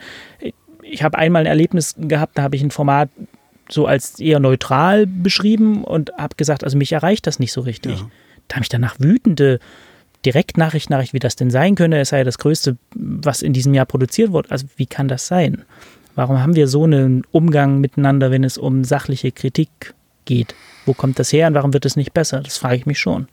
[0.83, 3.11] ich habe einmal ein Erlebnis gehabt, da habe ich ein Format
[3.69, 8.01] so als eher neutral beschrieben und habe gesagt, also mich erreicht das nicht so richtig.
[8.01, 8.11] Ja.
[8.49, 9.61] Da habe ich danach wütende
[10.29, 12.01] Direktnachricht, Nachricht, wie das denn sein könne.
[12.01, 14.51] Es sei ja das Größte, was in diesem Jahr produziert wurde.
[14.51, 15.65] Also wie kann das sein?
[16.17, 19.95] Warum haben wir so einen Umgang miteinander, wenn es um sachliche Kritik
[20.27, 20.55] geht?
[20.85, 22.41] Wo kommt das her und warum wird es nicht besser?
[22.41, 23.27] Das frage ich mich schon.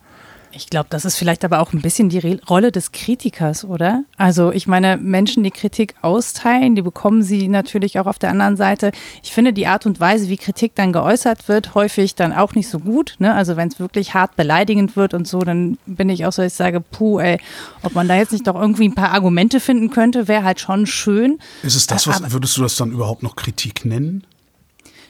[0.55, 4.03] Ich glaube, das ist vielleicht aber auch ein bisschen die Re Rolle des Kritikers, oder?
[4.17, 8.55] Also ich meine, Menschen, die Kritik austeilen, die bekommen sie natürlich auch auf der anderen
[8.55, 8.91] Seite.
[9.21, 12.69] Ich finde die Art und Weise, wie Kritik dann geäußert wird, häufig dann auch nicht
[12.69, 13.15] so gut.
[13.19, 13.33] Ne?
[13.33, 16.53] Also wenn es wirklich hart beleidigend wird und so, dann bin ich auch so, ich
[16.53, 17.37] sage, puh, ey,
[17.83, 20.85] ob man da jetzt nicht doch irgendwie ein paar Argumente finden könnte, wäre halt schon
[20.85, 21.39] schön.
[21.63, 24.23] Ist es das, was, würdest du das dann überhaupt noch Kritik nennen?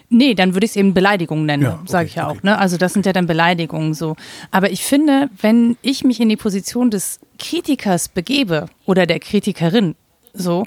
[0.10, 2.38] Nee, dann würde ich es eben Beleidigung nennen, ja, okay, sage ich ja okay.
[2.38, 2.43] auch.
[2.43, 2.58] Ne?
[2.58, 4.16] Also das sind ja dann Beleidigungen so.
[4.51, 9.95] Aber ich finde, wenn ich mich in die Position des Kritikers begebe oder der Kritikerin,
[10.34, 10.66] so,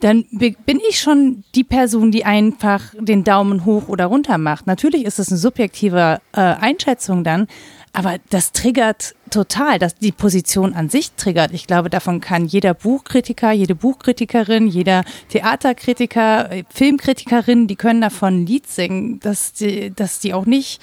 [0.00, 4.66] dann bin ich schon die Person, die einfach den Daumen hoch oder runter macht.
[4.66, 7.46] Natürlich ist es eine subjektive äh, Einschätzung dann,
[7.92, 11.52] aber das triggert total, dass die Position an sich triggert.
[11.52, 18.42] Ich glaube, davon kann jeder Buchkritiker, jede Buchkritikerin, jeder Theaterkritiker, äh, Filmkritikerin, die können davon
[18.42, 20.80] ein Lied singen, dass die, dass die auch nicht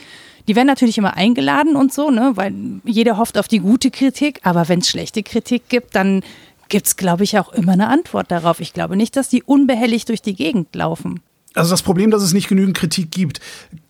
[0.47, 2.53] die werden natürlich immer eingeladen und so, ne, weil
[2.85, 6.23] jeder hofft auf die gute Kritik, aber wenn es schlechte Kritik gibt, dann
[6.69, 8.59] gibt es, glaube ich, auch immer eine Antwort darauf.
[8.59, 11.21] Ich glaube nicht, dass die unbehelligt durch die Gegend laufen.
[11.53, 13.41] Also das Problem, dass es nicht genügend Kritik gibt,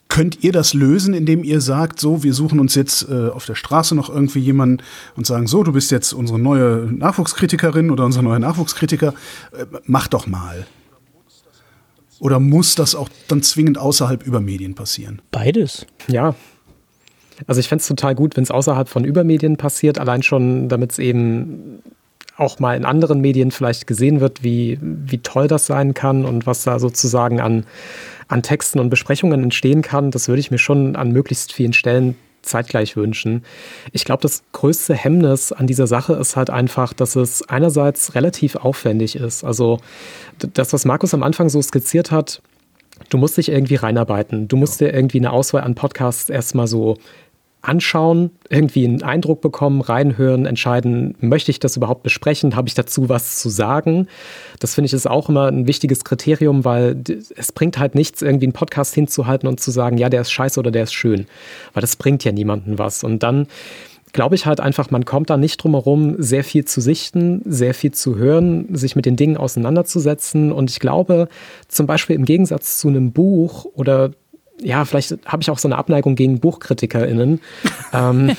[0.09, 3.55] Könnt ihr das lösen, indem ihr sagt, so, wir suchen uns jetzt äh, auf der
[3.55, 4.83] Straße noch irgendwie jemanden
[5.15, 9.13] und sagen, so, du bist jetzt unsere neue Nachwuchskritikerin oder unser neuer Nachwuchskritiker,
[9.51, 10.65] äh, mach doch mal.
[12.19, 15.21] Oder muss das auch dann zwingend außerhalb über Medien passieren?
[15.31, 15.85] Beides.
[16.07, 16.35] Ja.
[17.45, 20.93] Also ich fände es total gut, wenn es außerhalb von Übermedien passiert, allein schon, damit
[20.93, 21.83] es eben
[22.37, 26.45] auch mal in anderen Medien vielleicht gesehen wird, wie, wie toll das sein kann und
[26.45, 27.65] was da sozusagen an,
[28.27, 30.11] an Texten und Besprechungen entstehen kann.
[30.11, 33.43] Das würde ich mir schon an möglichst vielen Stellen zeitgleich wünschen.
[33.91, 38.55] Ich glaube, das größte Hemmnis an dieser Sache ist halt einfach, dass es einerseits relativ
[38.55, 39.43] aufwendig ist.
[39.43, 39.79] Also
[40.37, 42.41] das, was Markus am Anfang so skizziert hat,
[43.09, 44.47] du musst dich irgendwie reinarbeiten.
[44.47, 46.97] Du musst dir irgendwie eine Auswahl an Podcasts erstmal so
[47.61, 53.09] anschauen, irgendwie einen Eindruck bekommen, reinhören, entscheiden, möchte ich das überhaupt besprechen, habe ich dazu
[53.09, 54.07] was zu sagen.
[54.59, 57.03] Das finde ich ist auch immer ein wichtiges Kriterium, weil
[57.35, 60.59] es bringt halt nichts, irgendwie einen Podcast hinzuhalten und zu sagen, ja, der ist scheiße
[60.59, 61.25] oder der ist schön,
[61.73, 63.03] weil das bringt ja niemanden was.
[63.03, 63.47] Und dann
[64.13, 67.73] glaube ich halt einfach, man kommt da nicht drum herum, sehr viel zu sichten, sehr
[67.73, 70.51] viel zu hören, sich mit den Dingen auseinanderzusetzen.
[70.51, 71.27] Und ich glaube,
[71.67, 74.11] zum Beispiel im Gegensatz zu einem Buch oder
[74.61, 77.39] ja, vielleicht habe ich auch so eine Abneigung gegen BuchkritikerInnen.
[77.93, 78.35] ähm,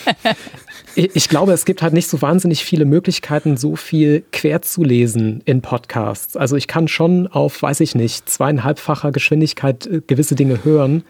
[0.94, 4.82] ich, ich, glaube, es gibt halt nicht so wahnsinnig viele Möglichkeiten, so viel quer zu
[4.82, 6.36] lesen in Podcasts.
[6.36, 11.04] Also ich kann schon auf, weiß ich nicht, zweieinhalbfacher Geschwindigkeit äh, gewisse Dinge hören,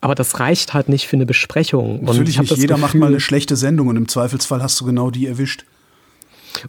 [0.00, 2.04] aber das reicht halt nicht für eine Besprechung.
[2.04, 4.84] Natürlich und nicht jeder Gefühl, macht mal eine schlechte Sendung und im Zweifelsfall hast du
[4.84, 5.64] genau die erwischt.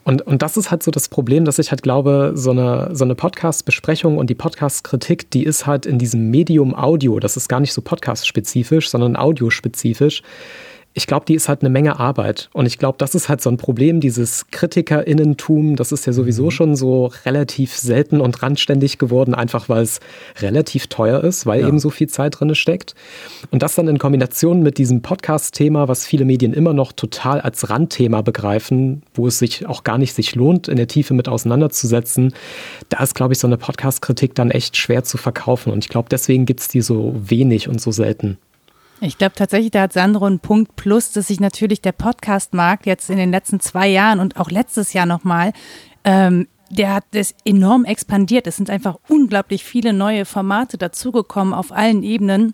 [0.03, 3.03] Und, und das ist halt so das Problem, dass ich halt glaube, so eine, so
[3.03, 7.59] eine Podcast-Besprechung und die Podcast-Kritik, die ist halt in diesem Medium Audio, das ist gar
[7.59, 10.23] nicht so podcast-spezifisch, sondern audiospezifisch
[10.93, 12.49] ich glaube, die ist halt eine Menge Arbeit.
[12.51, 16.45] Und ich glaube, das ist halt so ein Problem, dieses KritikerInnentum, das ist ja sowieso
[16.45, 16.51] mhm.
[16.51, 20.01] schon so relativ selten und randständig geworden, einfach weil es
[20.39, 21.67] relativ teuer ist, weil ja.
[21.67, 22.93] eben so viel Zeit drin steckt.
[23.51, 27.69] Und das dann in Kombination mit diesem Podcast-Thema, was viele Medien immer noch total als
[27.69, 32.33] Randthema begreifen, wo es sich auch gar nicht sich lohnt, in der Tiefe mit auseinanderzusetzen,
[32.89, 35.71] da ist, glaube ich, so eine Podcast-Kritik dann echt schwer zu verkaufen.
[35.71, 38.37] Und ich glaube, deswegen gibt es die so wenig und so selten.
[39.03, 43.09] Ich glaube tatsächlich, da hat Sandro einen Punkt plus, dass sich natürlich der Podcast-Markt jetzt
[43.09, 45.53] in den letzten zwei Jahren und auch letztes Jahr nochmal,
[46.03, 48.45] ähm, der hat das enorm expandiert.
[48.45, 52.53] Es sind einfach unglaublich viele neue Formate dazugekommen auf allen Ebenen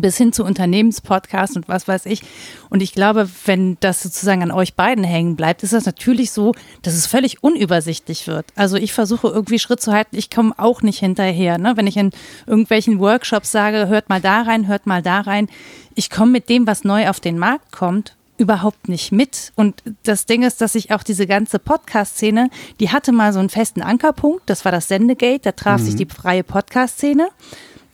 [0.00, 2.22] bis hin zu Unternehmenspodcasts und was weiß ich.
[2.70, 6.52] Und ich glaube, wenn das sozusagen an euch beiden hängen bleibt, ist das natürlich so,
[6.82, 8.46] dass es völlig unübersichtlich wird.
[8.56, 11.58] Also ich versuche irgendwie Schritt zu halten, ich komme auch nicht hinterher.
[11.58, 11.76] Ne?
[11.76, 12.10] Wenn ich in
[12.46, 15.48] irgendwelchen Workshops sage, hört mal da rein, hört mal da rein,
[15.94, 19.52] ich komme mit dem, was neu auf den Markt kommt, überhaupt nicht mit.
[19.54, 23.50] Und das Ding ist, dass ich auch diese ganze Podcast-Szene, die hatte mal so einen
[23.50, 25.84] festen Ankerpunkt, das war das Sendegate, da traf mhm.
[25.84, 27.28] sich die freie Podcast-Szene.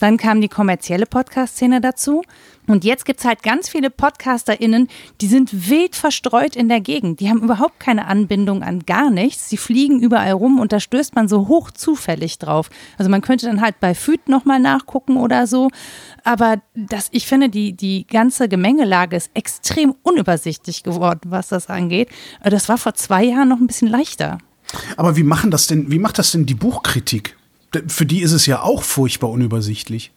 [0.01, 2.23] Dann kam die kommerzielle Podcast-Szene dazu.
[2.67, 4.89] Und jetzt gibt es halt ganz viele PodcasterInnen,
[5.21, 7.21] die sind wild verstreut in der Gegend.
[7.21, 9.49] Die haben überhaupt keine Anbindung an gar nichts.
[9.49, 12.71] Sie fliegen überall rum und da stößt man so hoch zufällig drauf.
[12.97, 15.69] Also man könnte dann halt bei FÜD nochmal nachgucken oder so.
[16.25, 22.09] Aber das, ich finde, die, die ganze Gemengelage ist extrem unübersichtlich geworden, was das angeht.
[22.43, 24.39] Das war vor zwei Jahren noch ein bisschen leichter.
[24.97, 27.37] Aber wie machen das denn, wie macht das denn die Buchkritik?
[27.87, 30.13] Für die ist es ja auch furchtbar unübersichtlich.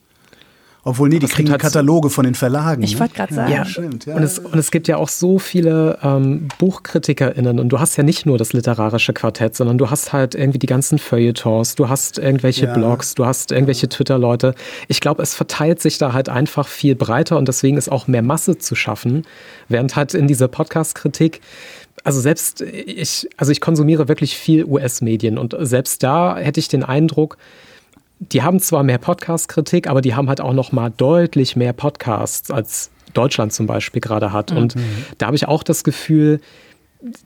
[0.86, 2.84] Obwohl, nee, die kriegen halt Kataloge von den Verlagen.
[2.84, 3.00] Ich ne?
[3.00, 3.52] wollte gerade sagen.
[3.52, 4.06] Ja, stimmt.
[4.06, 4.16] Ja.
[4.16, 8.04] Und, es, und es gibt ja auch so viele ähm, BuchkritikerInnen und du hast ja
[8.04, 12.18] nicht nur das literarische Quartett, sondern du hast halt irgendwie die ganzen Feuilletons, du hast
[12.18, 12.74] irgendwelche ja.
[12.74, 14.56] Blogs, du hast irgendwelche Twitter-Leute.
[14.90, 18.22] Ich glaube, es verteilt sich da halt einfach viel breiter und deswegen ist auch mehr
[18.22, 19.24] Masse zu schaffen,
[19.70, 21.40] während halt in dieser Podcast-Kritik
[22.04, 26.84] also selbst ich, also ich konsumiere wirklich viel US-Medien und selbst da hätte ich den
[26.84, 27.38] Eindruck,
[28.20, 32.52] die haben zwar mehr Podcast-Kritik, aber die haben halt auch noch mal deutlich mehr Podcasts
[32.52, 34.52] als Deutschland zum Beispiel gerade hat.
[34.52, 34.58] Mhm.
[34.58, 34.76] Und
[35.18, 36.40] da habe ich auch das Gefühl,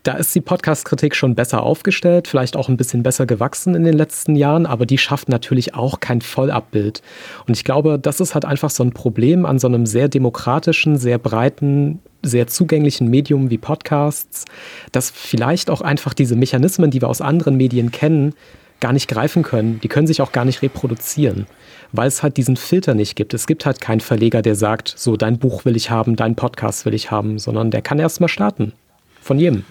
[0.02, 3.94] da ist die Podcast-Kritik schon besser aufgestellt, vielleicht auch ein bisschen besser gewachsen in den
[3.94, 7.04] letzten Jahren, aber die schafft natürlich auch kein Vollabbild.
[7.48, 10.98] Und ich glaube, das ist halt einfach so ein Problem an so einem sehr demokratischen,
[10.98, 14.46] sehr breiten, sehr zugänglichen Medium wie Podcasts,
[14.92, 18.34] dass vielleicht auch einfach diese Mechanismen, die wir aus anderen Medien kennen,
[18.80, 19.80] gar nicht greifen können.
[19.82, 21.48] Die können sich auch gar nicht reproduzieren,
[21.92, 23.34] weil es halt diesen Filter nicht gibt.
[23.34, 26.86] Es gibt halt keinen Verleger, der sagt, so dein Buch will ich haben, dein Podcast
[26.86, 28.74] will ich haben, sondern der kann erst mal starten.
[29.22, 29.66] Von jedem.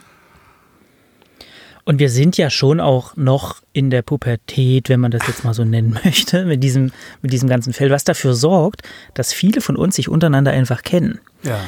[1.89, 5.55] Und wir sind ja schon auch noch in der Pubertät, wenn man das jetzt mal
[5.55, 6.91] so nennen möchte, mit diesem,
[7.23, 8.83] mit diesem ganzen Feld, was dafür sorgt,
[9.15, 11.21] dass viele von uns sich untereinander einfach kennen.
[11.45, 11.61] Ja.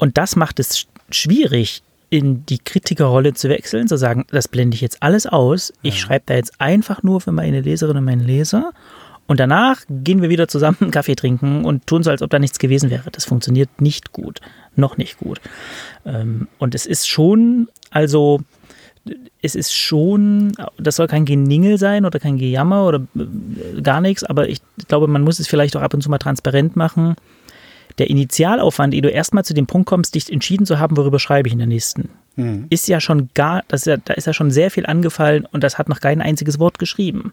[0.00, 4.80] Und das macht es schwierig, in die Kritikerrolle zu wechseln, zu sagen, das blende ich
[4.80, 5.72] jetzt alles aus.
[5.82, 6.00] Ich ja.
[6.00, 8.72] schreibe da jetzt einfach nur für meine Leserinnen und meinen Leser.
[9.26, 12.38] Und danach gehen wir wieder zusammen einen Kaffee trinken und tun so, als ob da
[12.38, 13.10] nichts gewesen wäre.
[13.12, 14.40] Das funktioniert nicht gut.
[14.74, 15.40] Noch nicht gut.
[16.06, 18.40] Ähm, und es ist schon, also,
[19.42, 24.24] es ist schon, das soll kein Geningel sein oder kein Gejammer oder äh, gar nichts,
[24.24, 27.16] aber ich glaube, man muss es vielleicht auch ab und zu mal transparent machen
[28.00, 31.48] der Initialaufwand, ehe du erstmal zu dem Punkt kommst, dich entschieden zu haben, worüber schreibe
[31.48, 32.66] ich in der nächsten, mhm.
[32.70, 35.62] ist ja schon gar, das ist ja, da ist ja schon sehr viel angefallen und
[35.62, 37.32] das hat noch kein einziges Wort geschrieben.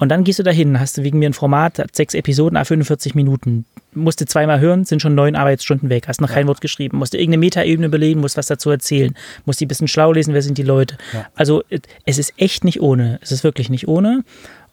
[0.00, 2.64] Und dann gehst du dahin, hast du wegen mir ein Format, hat sechs Episoden, a
[2.64, 3.66] 45 Minuten.
[3.92, 6.36] Musst du zweimal hören, sind schon neun Arbeitsstunden weg, hast noch ja.
[6.36, 9.14] kein Wort geschrieben, musst du irgendeine Metaebene überlegen, musst was dazu erzählen,
[9.44, 10.96] musst die ein bisschen schlau lesen, wer sind die Leute.
[11.12, 11.26] Ja.
[11.34, 11.64] Also
[12.06, 14.24] es ist echt nicht ohne, es ist wirklich nicht ohne.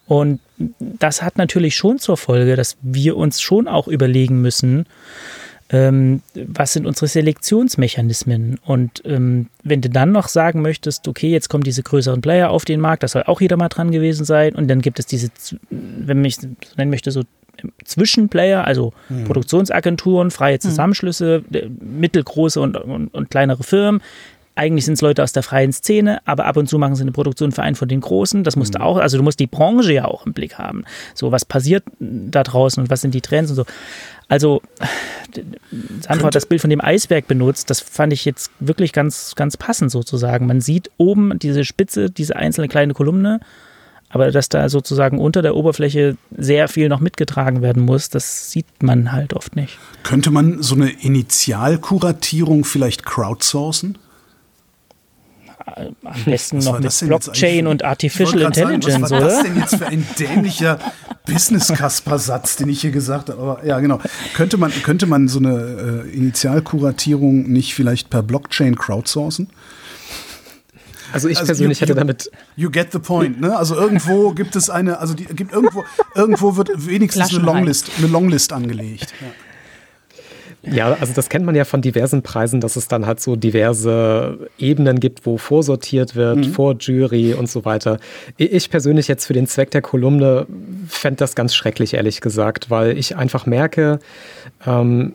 [0.08, 0.40] Und
[0.80, 4.86] das hat natürlich schon zur Folge, dass wir uns schon auch überlegen müssen,
[5.70, 8.58] ähm, was sind unsere Selektionsmechanismen?
[8.66, 12.64] Und ähm, wenn du dann noch sagen möchtest, okay, jetzt kommen diese größeren Player auf
[12.64, 14.56] den Markt, das soll auch jeder mal dran gewesen sein.
[14.56, 15.30] Und dann gibt es diese,
[15.70, 16.48] wenn man mich so
[16.78, 17.24] nennen möchte, so
[17.84, 19.26] Zwischenplayer, also hm.
[19.26, 20.62] Produktionsagenturen, freie hm.
[20.62, 21.78] Zusammenschlüsse, hm.
[22.00, 24.02] mittelgroße und, und, und kleinere Firmen,
[24.58, 27.12] eigentlich sind es Leute aus der freien Szene, aber ab und zu machen sie eine
[27.12, 28.44] Produktion für einen von den Großen.
[28.44, 28.86] Das musst du mhm.
[28.86, 30.84] auch, also du musst die Branche ja auch im Blick haben.
[31.14, 33.66] So, was passiert da draußen und was sind die Trends und so.
[34.30, 34.62] Also,
[36.02, 37.70] Sandra hat das Bild von dem Eisberg benutzt.
[37.70, 40.48] Das fand ich jetzt wirklich ganz, ganz passend sozusagen.
[40.48, 43.40] Man sieht oben diese Spitze, diese einzelne kleine Kolumne,
[44.10, 48.66] aber dass da sozusagen unter der Oberfläche sehr viel noch mitgetragen werden muss, das sieht
[48.82, 49.78] man halt oft nicht.
[50.04, 53.98] Könnte man so eine Initialkuratierung vielleicht crowdsourcen?
[55.76, 59.28] Am besten noch mit Blockchain und Artificial Intelligence, sagen, was war oder?
[59.28, 60.80] das denn jetzt für ein dämlicher
[61.26, 63.42] Business-Kasper-Satz, den ich hier gesagt habe?
[63.42, 64.00] Aber ja, genau.
[64.34, 69.50] Könnte man, könnte man so eine äh, Initialkuratierung nicht vielleicht per Blockchain crowdsourcen?
[71.12, 72.32] Also ich also persönlich you, hätte damit.
[72.56, 73.56] You get the point, ne?
[73.58, 75.84] Also irgendwo gibt es eine, also die gibt irgendwo,
[76.16, 79.14] irgendwo wird wenigstens eine Longlist, eine Longlist angelegt.
[79.22, 79.28] Ja.
[80.72, 84.50] Ja, also das kennt man ja von diversen Preisen, dass es dann halt so diverse
[84.58, 86.44] Ebenen gibt, wo vorsortiert wird, mhm.
[86.46, 88.00] vor Jury und so weiter.
[88.38, 90.46] Ich persönlich jetzt für den Zweck der Kolumne
[90.88, 94.00] fände das ganz schrecklich, ehrlich gesagt, weil ich einfach merke,
[94.66, 95.14] ähm,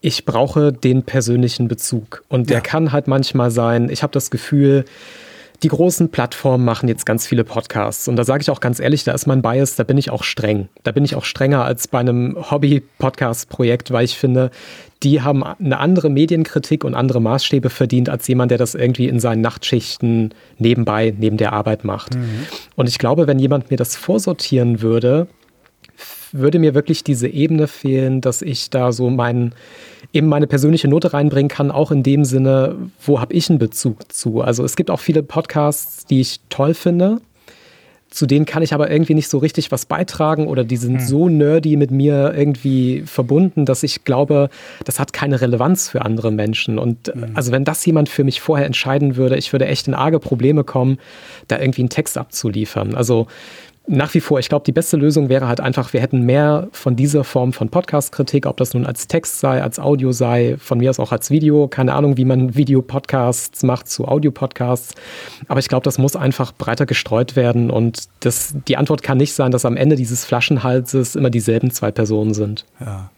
[0.00, 2.24] ich brauche den persönlichen Bezug.
[2.28, 2.62] Und der ja.
[2.62, 4.84] kann halt manchmal sein, ich habe das Gefühl,
[5.62, 8.08] die großen Plattformen machen jetzt ganz viele Podcasts.
[8.08, 10.24] Und da sage ich auch ganz ehrlich, da ist mein Bias, da bin ich auch
[10.24, 10.68] streng.
[10.84, 14.50] Da bin ich auch strenger als bei einem Hobby-Podcast-Projekt, weil ich finde,
[15.02, 19.20] die haben eine andere Medienkritik und andere Maßstäbe verdient als jemand, der das irgendwie in
[19.20, 22.14] seinen Nachtschichten nebenbei, neben der Arbeit macht.
[22.14, 22.46] Mhm.
[22.76, 25.26] Und ich glaube, wenn jemand mir das vorsortieren würde,
[26.32, 29.54] würde mir wirklich diese Ebene fehlen, dass ich da so meinen
[30.12, 34.12] eben meine persönliche Note reinbringen kann, auch in dem Sinne, wo habe ich einen Bezug
[34.12, 34.40] zu.
[34.40, 37.20] Also es gibt auch viele Podcasts, die ich toll finde,
[38.10, 41.06] zu denen kann ich aber irgendwie nicht so richtig was beitragen oder die sind hm.
[41.06, 44.50] so nerdy mit mir irgendwie verbunden, dass ich glaube,
[44.84, 46.78] das hat keine Relevanz für andere Menschen.
[46.78, 47.30] Und hm.
[47.34, 50.64] also wenn das jemand für mich vorher entscheiden würde, ich würde echt in arge Probleme
[50.64, 50.98] kommen,
[51.46, 52.96] da irgendwie einen Text abzuliefern.
[52.96, 53.28] Also
[53.86, 56.96] nach wie vor, ich glaube, die beste Lösung wäre halt einfach, wir hätten mehr von
[56.96, 60.90] dieser Form von Podcast-Kritik, ob das nun als Text sei, als Audio sei, von mir
[60.90, 61.66] aus auch als Video.
[61.66, 64.94] Keine Ahnung, wie man Videopodcasts macht zu Audio-Podcasts.
[65.48, 67.70] Aber ich glaube, das muss einfach breiter gestreut werden.
[67.70, 71.90] Und das, die Antwort kann nicht sein, dass am Ende dieses Flaschenhalses immer dieselben zwei
[71.90, 72.66] Personen sind.
[72.80, 73.10] Ja.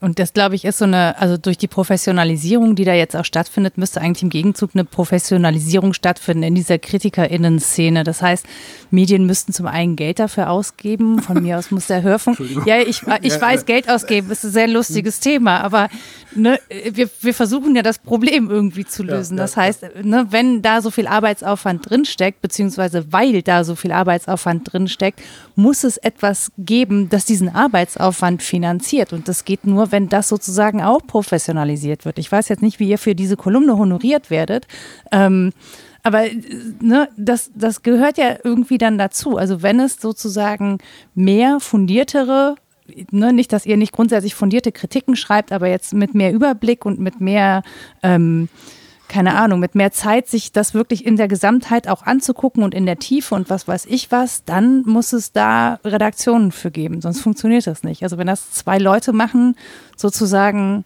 [0.00, 3.24] Und das, glaube ich, ist so eine, also durch die Professionalisierung, die da jetzt auch
[3.26, 8.02] stattfindet, müsste eigentlich im Gegenzug eine Professionalisierung stattfinden in dieser KritikerInnen-Szene.
[8.02, 8.46] Das heißt,
[8.90, 11.20] Medien müssten zum einen Geld dafür ausgeben.
[11.20, 12.40] Von mir aus muss der Hörfunk.
[12.66, 15.88] Ja, ich, ich ja, weiß, Geld ausgeben ist ein sehr lustiges Thema, aber
[16.34, 16.58] ne,
[16.92, 19.36] wir, wir versuchen ja das Problem irgendwie zu lösen.
[19.36, 23.92] Ja, das heißt, ne, wenn da so viel Arbeitsaufwand drinsteckt, beziehungsweise weil da so viel
[23.92, 25.20] Arbeitsaufwand drinsteckt,
[25.56, 29.12] muss es etwas geben, das diesen Arbeitsaufwand finanziert.
[29.12, 32.18] Und das geht nur, wenn das sozusagen auch professionalisiert wird.
[32.18, 34.66] Ich weiß jetzt nicht, wie ihr für diese Kolumne honoriert werdet.
[35.12, 35.52] Ähm,
[36.02, 36.24] aber
[36.80, 39.36] ne, das, das gehört ja irgendwie dann dazu.
[39.36, 40.78] Also wenn es sozusagen
[41.14, 42.56] mehr fundiertere,
[43.10, 47.00] ne, nicht, dass ihr nicht grundsätzlich fundierte Kritiken schreibt, aber jetzt mit mehr Überblick und
[47.00, 47.62] mit mehr
[48.02, 48.48] ähm,
[49.10, 52.86] keine Ahnung, mit mehr Zeit, sich das wirklich in der Gesamtheit auch anzugucken und in
[52.86, 57.20] der Tiefe und was weiß ich was, dann muss es da Redaktionen für geben, sonst
[57.20, 58.04] funktioniert das nicht.
[58.04, 59.56] Also wenn das zwei Leute machen,
[59.96, 60.84] sozusagen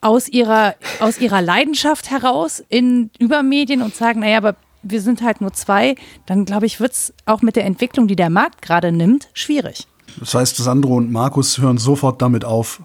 [0.00, 5.40] aus ihrer, aus ihrer Leidenschaft heraus in Übermedien und sagen, naja, aber wir sind halt
[5.40, 8.92] nur zwei, dann glaube ich, wird es auch mit der Entwicklung, die der Markt gerade
[8.92, 9.88] nimmt, schwierig.
[10.20, 12.80] Das heißt, Sandro und Markus hören sofort damit auf,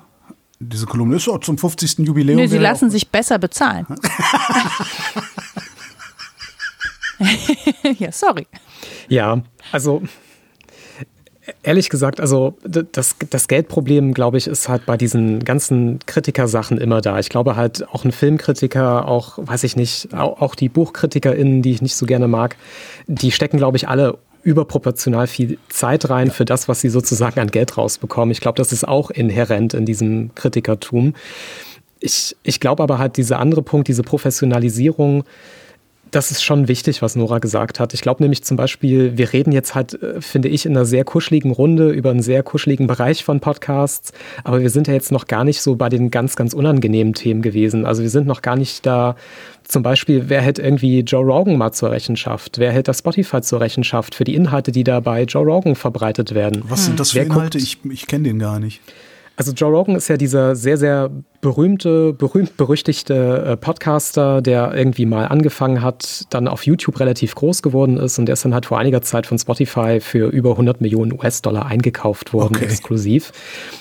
[0.60, 2.00] diese Kolumne ist auch zum 50.
[2.00, 2.38] Jubiläum.
[2.38, 3.88] Nee, sie lassen sich besser bezahlen.
[7.98, 8.46] ja, sorry.
[9.08, 9.42] Ja,
[9.72, 10.04] also
[11.64, 17.02] ehrlich gesagt, also das, das Geldproblem, glaube ich, ist halt bei diesen ganzen Kritikersachen immer
[17.02, 17.20] da.
[17.20, 21.72] Ich glaube halt auch ein Filmkritiker, auch, weiß ich nicht, auch, auch die BuchkritikerInnen, die
[21.72, 22.58] ich nicht so gerne mag,
[23.08, 27.48] die stecken, glaube ich, alle überproportional viel Zeit rein für das, was sie sozusagen an
[27.48, 28.32] Geld rausbekommen.
[28.32, 31.14] Ich glaube, das ist auch inhärent in diesem Kritikertum.
[32.00, 35.24] Ich, ich glaube aber halt, dieser andere Punkt, diese Professionalisierung,
[36.12, 37.94] das ist schon wichtig, was Nora gesagt hat.
[37.94, 41.04] Ich glaube nämlich zum Beispiel, wir reden jetzt halt, äh, finde ich, in einer sehr
[41.04, 44.12] kuscheligen Runde über einen sehr kuscheligen Bereich von Podcasts,
[44.44, 47.42] aber wir sind ja jetzt noch gar nicht so bei den ganz, ganz unangenehmen Themen
[47.42, 47.86] gewesen.
[47.86, 49.16] Also wir sind noch gar nicht da,
[49.64, 52.58] zum Beispiel, wer hält irgendwie Joe Rogan mal zur Rechenschaft?
[52.58, 56.34] Wer hält das Spotify zur Rechenschaft für die Inhalte, die da bei Joe Rogan verbreitet
[56.34, 56.64] werden?
[56.68, 57.60] Was sind das für wer Inhalte?
[57.60, 58.82] Guckt, ich, ich kenne den gar nicht.
[59.40, 61.10] Also Joe Rogan ist ja dieser sehr, sehr
[61.42, 67.98] berühmte, berühmt-berüchtigte äh, Podcaster, der irgendwie mal angefangen hat, dann auf YouTube relativ groß geworden
[67.98, 71.14] ist und der ist dann halt vor einiger Zeit von Spotify für über 100 Millionen
[71.14, 72.66] US-Dollar eingekauft worden, okay.
[72.66, 73.32] exklusiv.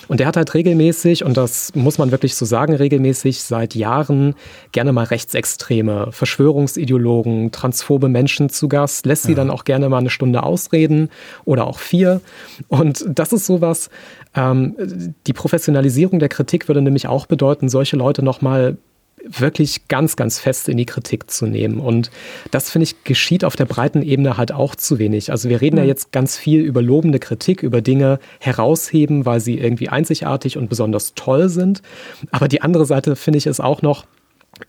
[0.07, 4.35] Und der hat halt regelmäßig, und das muss man wirklich so sagen, regelmäßig seit Jahren
[4.73, 9.37] gerne mal Rechtsextreme, Verschwörungsideologen, transphobe Menschen zu Gast, lässt sie ja.
[9.37, 11.11] dann auch gerne mal eine Stunde ausreden
[11.45, 12.21] oder auch vier.
[12.69, 13.91] Und das ist sowas,
[14.35, 18.77] ähm, die Professionalisierung der Kritik würde nämlich auch bedeuten, bedeuten, solche Leute nochmal
[19.25, 21.81] wirklich ganz, ganz fest in die Kritik zu nehmen.
[21.81, 22.11] Und
[22.51, 25.33] das, finde ich, geschieht auf der breiten Ebene halt auch zu wenig.
[25.33, 25.83] Also wir reden mhm.
[25.83, 30.69] ja jetzt ganz viel über lobende Kritik, über Dinge herausheben, weil sie irgendwie einzigartig und
[30.69, 31.83] besonders toll sind.
[32.31, 34.07] Aber die andere Seite, finde ich, ist auch noch,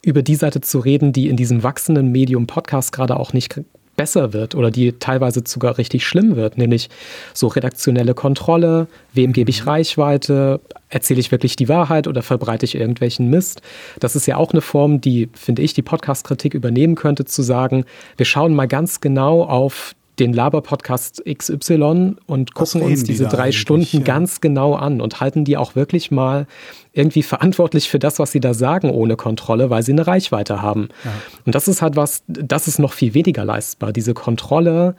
[0.01, 3.61] über die Seite zu reden, die in diesem wachsenden Medium Podcast gerade auch nicht
[3.99, 6.89] besser wird oder die teilweise sogar richtig schlimm wird, nämlich
[7.33, 9.71] so redaktionelle Kontrolle, wem gebe ich mhm.
[9.71, 13.61] Reichweite, erzähle ich wirklich die Wahrheit oder verbreite ich irgendwelchen Mist.
[13.99, 17.83] Das ist ja auch eine Form, die, finde ich, die Podcast-Kritik übernehmen könnte, zu sagen,
[18.15, 23.51] wir schauen mal ganz genau auf den Laber-Podcast XY und gucken uns diese die drei
[23.51, 24.03] Stunden ja.
[24.03, 26.47] ganz genau an und halten die auch wirklich mal
[26.93, 30.89] irgendwie verantwortlich für das, was sie da sagen, ohne Kontrolle, weil sie eine Reichweite haben.
[31.03, 31.11] Ja.
[31.45, 33.93] Und das ist halt was, das ist noch viel weniger leistbar.
[33.93, 34.95] Diese Kontrolle,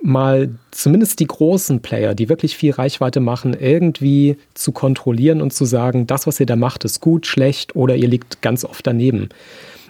[0.00, 5.64] mal zumindest die großen Player, die wirklich viel Reichweite machen, irgendwie zu kontrollieren und zu
[5.64, 9.28] sagen, das, was ihr da macht, ist gut, schlecht oder ihr liegt ganz oft daneben.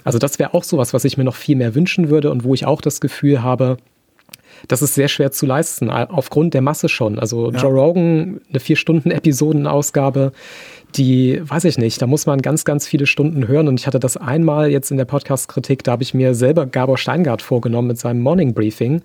[0.04, 2.54] Also das wäre auch sowas, was ich mir noch viel mehr wünschen würde und wo
[2.54, 3.76] ich auch das Gefühl habe,
[4.66, 7.18] das ist sehr schwer zu leisten, aufgrund der Masse schon.
[7.18, 7.58] Also ja.
[7.58, 10.32] Joe Rogan, eine Vier-Stunden-Episodenausgabe,
[10.96, 13.68] die, weiß ich nicht, da muss man ganz, ganz viele Stunden hören.
[13.68, 16.98] Und ich hatte das einmal jetzt in der Podcast-Kritik, da habe ich mir selber Gabor
[16.98, 19.02] Steingart vorgenommen mit seinem Morning Briefing.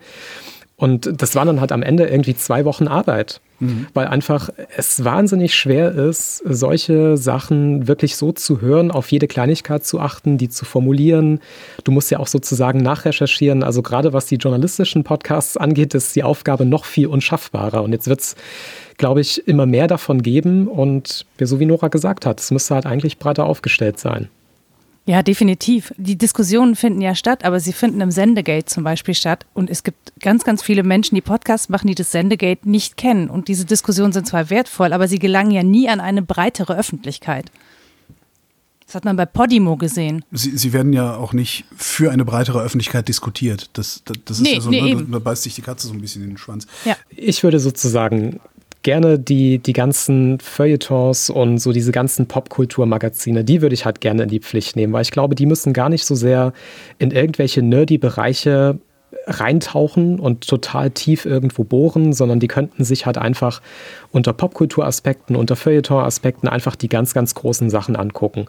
[0.84, 3.88] Und das waren dann halt am Ende irgendwie zwei Wochen Arbeit, mhm.
[3.94, 9.86] weil einfach es wahnsinnig schwer ist, solche Sachen wirklich so zu hören, auf jede Kleinigkeit
[9.86, 11.40] zu achten, die zu formulieren.
[11.86, 13.64] Du musst ja auch sozusagen nachrecherchieren.
[13.64, 17.82] Also gerade was die journalistischen Podcasts angeht, ist die Aufgabe noch viel unschaffbarer.
[17.82, 18.36] Und jetzt wird es,
[18.98, 20.68] glaube ich, immer mehr davon geben.
[20.68, 24.28] Und so wie Nora gesagt hat, es müsste halt eigentlich breiter aufgestellt sein.
[25.06, 25.94] Ja, definitiv.
[25.98, 29.46] Die Diskussionen finden ja statt, aber sie finden im Sendegate zum Beispiel statt.
[29.54, 33.30] Und es gibt ganz, ganz viele Menschen, die Podcasts machen, die das Sendegate nicht kennen.
[33.30, 37.52] Und diese Diskussionen sind zwar wertvoll, aber sie gelangen ja nie an eine breitere Öffentlichkeit.
[38.86, 40.24] Das hat man bei Podimo gesehen.
[40.32, 43.72] Sie, sie werden ja auch nicht für eine breitere Öffentlichkeit diskutiert.
[43.74, 45.94] Das, das, das ist nee, ja so, nee, ne, da beißt sich die Katze so
[45.94, 46.68] ein bisschen in den Schwanz.
[46.86, 46.96] Ja.
[47.10, 48.40] Ich würde sozusagen
[48.84, 54.24] gerne die, die ganzen Feuilletons und so diese ganzen Popkulturmagazine, die würde ich halt gerne
[54.24, 56.54] in die Pflicht nehmen, weil ich glaube, die müssen gar nicht so sehr
[57.00, 58.80] in irgendwelche nerdy Bereiche
[59.26, 63.62] reintauchen und total tief irgendwo bohren, sondern die könnten sich halt einfach
[64.12, 68.46] unter Popkulturaspekten, unter Feuilleton-Aspekten einfach die ganz, ganz großen Sachen angucken.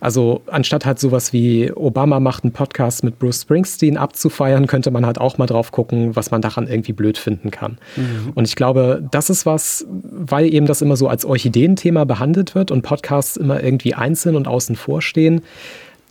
[0.00, 5.06] Also anstatt halt sowas wie Obama macht einen Podcast mit Bruce Springsteen abzufeiern, könnte man
[5.06, 7.78] halt auch mal drauf gucken, was man daran irgendwie blöd finden kann.
[7.96, 8.32] Mhm.
[8.34, 12.70] Und ich glaube, das ist was, weil eben das immer so als Orchideenthema behandelt wird
[12.70, 15.42] und Podcasts immer irgendwie einzeln und außen vor stehen.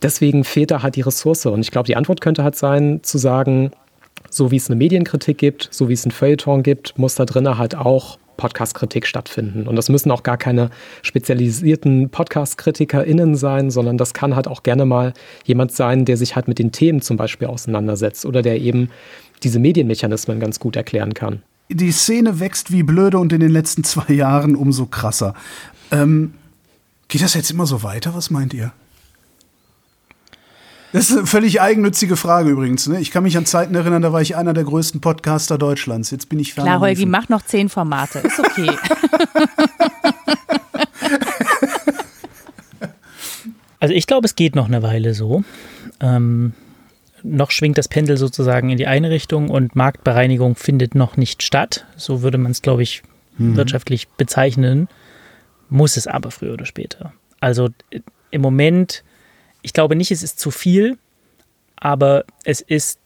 [0.02, 1.46] Deswegen fehlt da halt die Ressource.
[1.46, 3.72] Und ich glaube, die Antwort könnte halt sein, zu sagen,
[4.30, 7.58] so wie es eine Medienkritik gibt, so wie es ein Feuilleton gibt, muss da drinnen
[7.58, 9.66] halt auch Podcast-Kritik stattfinden.
[9.66, 10.70] Und das müssen auch gar keine
[11.02, 15.12] spezialisierten Podcast-KritikerInnen sein, sondern das kann halt auch gerne mal
[15.44, 18.88] jemand sein, der sich halt mit den Themen zum Beispiel auseinandersetzt oder der eben
[19.42, 21.42] diese Medienmechanismen ganz gut erklären kann.
[21.68, 25.34] Die Szene wächst wie blöde und in den letzten zwei Jahren umso krasser.
[25.90, 26.32] Ähm,
[27.08, 28.14] geht das jetzt immer so weiter?
[28.14, 28.72] Was meint ihr?
[30.92, 32.86] Das ist eine völlig eigennützige Frage übrigens.
[32.86, 33.00] Ne?
[33.00, 36.10] Ich kann mich an Zeiten erinnern, da war ich einer der größten Podcaster Deutschlands.
[36.10, 36.64] Jetzt bin ich fern.
[36.64, 38.20] Klar, Holgi, mach noch zehn Formate.
[38.20, 38.70] Ist okay.
[43.80, 45.44] also ich glaube, es geht noch eine Weile so.
[46.00, 46.54] Ähm,
[47.22, 51.84] noch schwingt das Pendel sozusagen in die eine Richtung und Marktbereinigung findet noch nicht statt.
[51.96, 53.02] So würde man es, glaube ich,
[53.36, 53.56] mhm.
[53.56, 54.88] wirtschaftlich bezeichnen.
[55.68, 57.12] Muss es aber früher oder später.
[57.40, 59.04] Also äh, im Moment
[59.62, 60.98] ich glaube nicht, es ist zu viel,
[61.76, 62.98] aber es ist,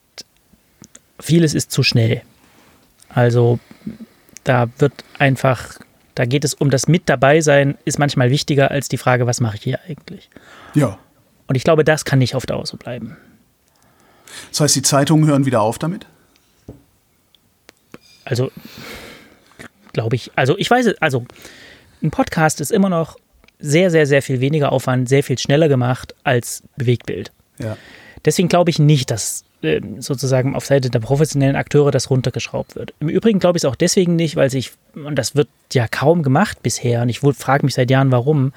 [1.21, 2.23] vieles ist zu schnell.
[3.09, 3.59] Also
[4.45, 5.79] da wird einfach,
[6.15, 9.41] da geht es um das Mit dabei sein, ist manchmal wichtiger als die Frage, was
[9.41, 10.31] mache ich hier eigentlich?
[10.75, 10.99] Ja.
[11.47, 13.17] Und ich glaube, das kann nicht auf Dauer so bleiben.
[14.51, 16.07] Das heißt, die Zeitungen hören wieder auf damit?
[18.25, 18.51] Also,
[19.93, 21.27] glaube ich, also ich weiß, also
[22.03, 23.17] ein Podcast ist immer noch
[23.63, 27.33] sehr, sehr, sehr viel weniger Aufwand, sehr viel schneller gemacht als Bewegtbild.
[27.59, 27.77] Ja.
[28.25, 32.95] Deswegen glaube ich nicht, dass äh, sozusagen auf Seite der professionellen Akteure das runtergeschraubt wird.
[33.01, 36.23] Im Übrigen glaube ich es auch deswegen nicht, weil sich, und das wird ja kaum
[36.23, 38.53] gemacht bisher, und ich frage mich seit Jahren, warum,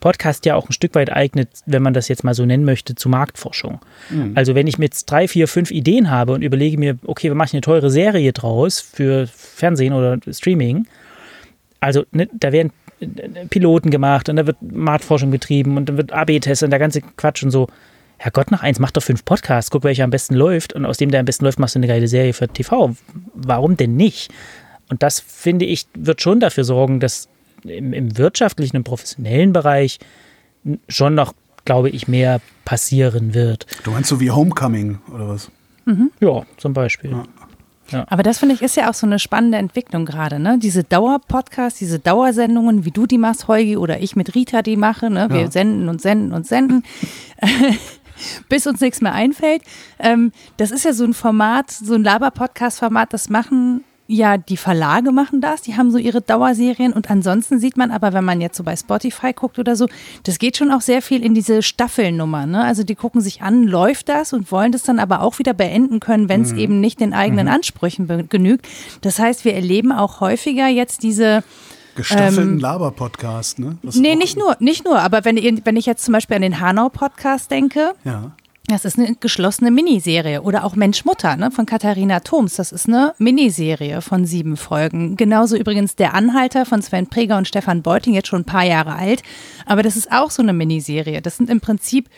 [0.00, 2.94] Podcast ja auch ein Stück weit eignet, wenn man das jetzt mal so nennen möchte,
[2.94, 3.80] zu Marktforschung.
[4.10, 4.32] Mhm.
[4.34, 7.54] Also wenn ich jetzt drei, vier, fünf Ideen habe und überlege mir, okay, wir machen
[7.54, 10.86] eine teure Serie draus für Fernsehen oder Streaming,
[11.80, 12.72] also ne, da werden
[13.50, 17.42] Piloten gemacht und da wird Marktforschung betrieben und dann wird AB-Tests und der ganze Quatsch
[17.42, 17.68] und so.
[18.18, 21.10] Herrgott, nach eins, mach doch fünf Podcasts, guck, welcher am besten läuft und aus dem,
[21.10, 22.96] der am besten läuft, machst du eine geile Serie für TV.
[23.34, 24.32] Warum denn nicht?
[24.88, 27.28] Und das, finde ich, wird schon dafür sorgen, dass
[27.64, 29.98] im, im wirtschaftlichen und professionellen Bereich
[30.88, 31.34] schon noch,
[31.64, 33.66] glaube ich, mehr passieren wird.
[33.84, 35.50] Du meinst so wie Homecoming oder was?
[35.84, 36.10] Mhm.
[36.20, 37.10] Ja, zum Beispiel.
[37.10, 37.24] Ja.
[37.90, 38.04] Ja.
[38.08, 40.58] Aber das finde ich ist ja auch so eine spannende Entwicklung gerade, ne?
[40.58, 45.10] Diese Dauerpodcasts, diese Dauersendungen, wie du die machst, Heugi, oder ich mit Rita die mache,
[45.10, 45.28] ne?
[45.30, 45.50] Wir ja.
[45.50, 46.82] senden und senden und senden.
[48.48, 49.62] bis uns nichts mehr einfällt.
[49.98, 55.10] Ähm, das ist ja so ein Format, so ein Laber-Podcast-Format, das machen ja, die Verlage
[55.10, 58.56] machen das, die haben so ihre Dauerserien und ansonsten sieht man aber, wenn man jetzt
[58.56, 59.88] so bei Spotify guckt oder so,
[60.22, 62.46] das geht schon auch sehr viel in diese Staffelnummer.
[62.46, 62.62] Ne?
[62.62, 65.98] Also die gucken sich an, läuft das und wollen das dann aber auch wieder beenden
[65.98, 66.58] können, wenn es mhm.
[66.58, 67.52] eben nicht den eigenen mhm.
[67.52, 68.68] Ansprüchen genügt.
[69.00, 71.42] Das heißt, wir erleben auch häufiger jetzt diese
[71.96, 73.78] Gestaffelten ähm, Laber-Podcast, ne?
[73.82, 76.60] Das nee, nicht nur, nicht nur, aber wenn, wenn ich jetzt zum Beispiel an den
[76.60, 78.32] Hanau-Podcast denke, ja.
[78.68, 80.42] Das ist eine geschlossene Miniserie.
[80.42, 82.56] Oder auch Mensch Mutter ne, von Katharina Thoms.
[82.56, 85.16] Das ist eine Miniserie von sieben Folgen.
[85.16, 88.94] Genauso übrigens Der Anhalter von Sven Preger und Stefan Beuting, jetzt schon ein paar Jahre
[88.94, 89.22] alt.
[89.66, 91.22] Aber das ist auch so eine Miniserie.
[91.22, 92.08] Das sind im Prinzip,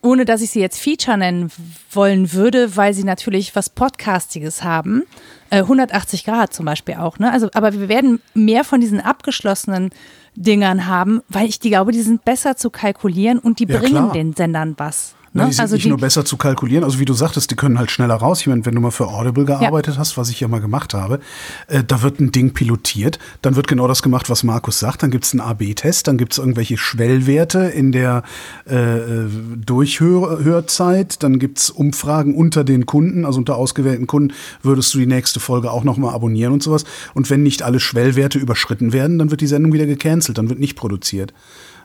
[0.00, 1.50] ohne dass ich sie jetzt Feature nennen
[1.90, 5.02] wollen würde, weil sie natürlich was Podcastiges haben.
[5.50, 7.18] 180 äh, Grad zum Beispiel auch.
[7.18, 7.30] Ne?
[7.30, 9.90] Also, aber wir werden mehr von diesen abgeschlossenen
[10.36, 14.12] Dingern haben, weil ich glaube, die sind besser zu kalkulieren und die ja, bringen klar.
[14.12, 15.16] den Sendern was.
[15.34, 15.46] Ne?
[15.46, 17.78] Die sind also nicht die, nur besser zu kalkulieren, also wie du sagtest, die können
[17.78, 18.42] halt schneller raus.
[18.42, 20.00] Ich meine, wenn du mal für Audible gearbeitet ja.
[20.00, 21.20] hast, was ich ja mal gemacht habe,
[21.68, 25.10] äh, da wird ein Ding pilotiert, dann wird genau das gemacht, was Markus sagt, dann
[25.10, 28.24] gibt es einen AB-Test, dann gibt es irgendwelche Schwellwerte in der
[28.68, 29.28] äh, äh
[29.64, 35.06] Durchhörzeit, dann gibt es Umfragen unter den Kunden, also unter ausgewählten Kunden, würdest du die
[35.06, 36.84] nächste Folge auch nochmal abonnieren und sowas.
[37.14, 40.58] Und wenn nicht alle Schwellwerte überschritten werden, dann wird die Sendung wieder gecancelt, dann wird
[40.58, 41.32] nicht produziert.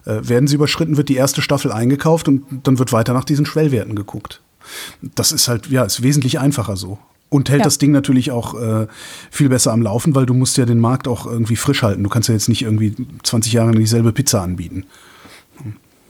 [0.08, 3.46] Äh, werden sie überschritten, wird die erste Staffel eingekauft und dann wird weiter nach diesen
[3.46, 4.42] Schwellwerten geguckt.
[5.02, 6.98] Das ist halt, ja, ist wesentlich einfacher so.
[7.30, 7.66] Und hält ja.
[7.66, 8.88] das Ding natürlich auch äh,
[9.32, 12.04] viel besser am Laufen, weil du musst ja den Markt auch irgendwie frisch halten.
[12.04, 14.86] Du kannst ja jetzt nicht irgendwie 20 Jahre dieselbe Pizza anbieten.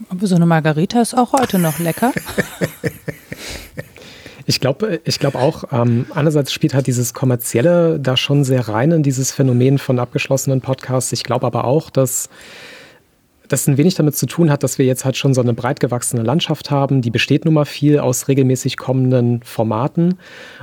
[0.10, 2.14] Aber so eine Margarita ist auch heute noch lecker.
[4.50, 8.92] Ich glaube ich glaub auch, ähm, einerseits spielt halt dieses Kommerzielle da schon sehr rein
[8.92, 11.12] in dieses Phänomen von abgeschlossenen Podcasts.
[11.12, 12.30] Ich glaube aber auch, dass
[13.48, 15.80] das ein wenig damit zu tun hat, dass wir jetzt halt schon so eine breit
[15.80, 17.02] gewachsene Landschaft haben.
[17.02, 20.16] Die besteht nun mal viel aus regelmäßig kommenden Formaten.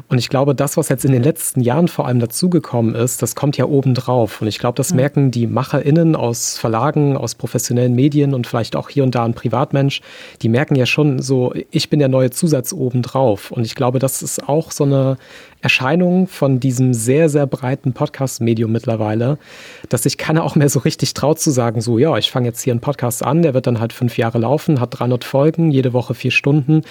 [0.08, 3.34] Und ich glaube, das, was jetzt in den letzten Jahren vor allem dazugekommen ist, das
[3.34, 4.40] kommt ja obendrauf.
[4.40, 8.88] Und ich glaube, das merken die MacherInnen aus Verlagen, aus professionellen Medien und vielleicht auch
[8.88, 10.00] hier und da ein Privatmensch,
[10.42, 13.50] die merken ja schon so, ich bin der neue Zusatz obendrauf.
[13.50, 15.16] Und ich glaube, das ist auch so eine
[15.64, 19.38] Erscheinung von diesem sehr, sehr breiten Podcast-Medium mittlerweile,
[19.88, 22.60] dass sich keiner auch mehr so richtig traut zu sagen, so, ja, ich fange jetzt
[22.60, 25.94] hier einen Podcast an, der wird dann halt fünf Jahre laufen, hat 300 Folgen, jede
[25.94, 26.82] Woche vier Stunden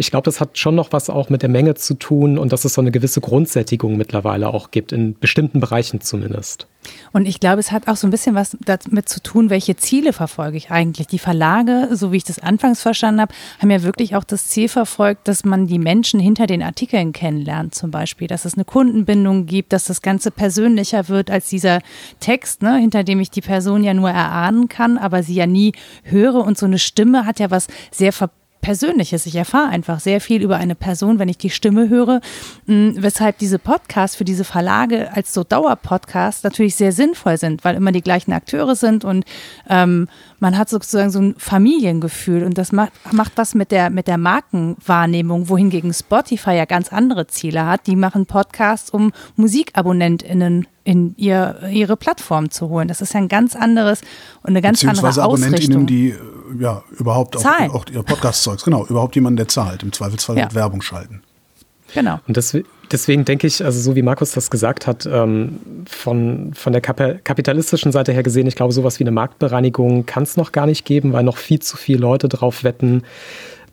[0.00, 2.64] ich glaube, das hat schon noch was auch mit der Menge zu tun und dass
[2.64, 6.66] es so eine gewisse Grundsättigung mittlerweile auch gibt, in bestimmten Bereichen zumindest.
[7.12, 10.14] Und ich glaube, es hat auch so ein bisschen was damit zu tun, welche Ziele
[10.14, 11.06] verfolge ich eigentlich.
[11.06, 14.68] Die Verlage, so wie ich das anfangs verstanden habe, haben ja wirklich auch das Ziel
[14.68, 19.44] verfolgt, dass man die Menschen hinter den Artikeln kennenlernt, zum Beispiel, dass es eine Kundenbindung
[19.44, 21.80] gibt, dass das Ganze persönlicher wird als dieser
[22.20, 25.72] Text, ne, hinter dem ich die Person ja nur erahnen kann, aber sie ja nie
[26.04, 26.36] höre.
[26.36, 28.30] Und so eine Stimme hat ja was sehr ver
[28.60, 29.26] Persönliches.
[29.26, 32.20] Ich erfahre einfach sehr viel über eine Person, wenn ich die Stimme höre,
[32.66, 37.76] mm, weshalb diese Podcasts für diese Verlage als so Dauerpodcasts natürlich sehr sinnvoll sind, weil
[37.76, 39.24] immer die gleichen Akteure sind und
[39.68, 40.08] ähm,
[40.40, 44.18] man hat sozusagen so ein Familiengefühl und das macht, macht was mit der, mit der
[44.18, 47.86] Markenwahrnehmung, wohingegen Spotify ja ganz andere Ziele hat.
[47.86, 52.88] Die machen Podcasts, um MusikabonnentInnen in ihr, ihre Plattform zu holen.
[52.88, 54.00] Das ist ja ein ganz anderes
[54.42, 55.24] und eine ganz andere Ausrichtung.
[55.24, 56.14] AbonnentInnen, die
[56.58, 60.44] ja überhaupt auch, auch ihr Podcast-Zeugs, genau, überhaupt jemanden, der zahlt, im Zweifelsfall ja.
[60.44, 61.22] mit Werbung schalten.
[61.94, 62.20] Genau.
[62.26, 62.56] Und das,
[62.90, 67.92] deswegen denke ich, also so wie Markus das gesagt hat, ähm, von, von der kapitalistischen
[67.92, 71.12] Seite her gesehen, ich glaube, sowas wie eine Marktbereinigung kann es noch gar nicht geben,
[71.12, 73.02] weil noch viel zu viele Leute drauf wetten,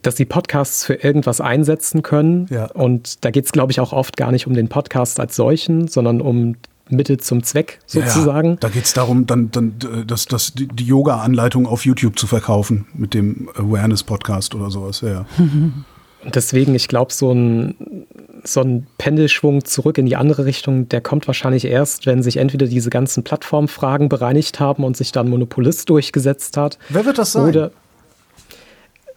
[0.02, 2.46] dass sie Podcasts für irgendwas einsetzen können.
[2.50, 2.66] Ja.
[2.66, 5.88] Und da geht es, glaube ich, auch oft gar nicht um den Podcast als solchen,
[5.88, 6.56] sondern um
[6.90, 8.50] Mittel zum Zweck sozusagen.
[8.50, 9.74] Ja, da geht es darum, dann, dann
[10.06, 15.02] das, das, die Yoga-Anleitung auf YouTube zu verkaufen mit dem Awareness-Podcast oder sowas.
[15.02, 15.26] Ja.
[16.24, 18.06] Und deswegen, ich glaube, so ein,
[18.44, 22.66] so ein Pendelschwung zurück in die andere Richtung, der kommt wahrscheinlich erst, wenn sich entweder
[22.66, 26.78] diese ganzen Plattformfragen bereinigt haben und sich dann Monopolist durchgesetzt hat.
[26.88, 27.48] Wer wird das sein?
[27.48, 27.70] Oder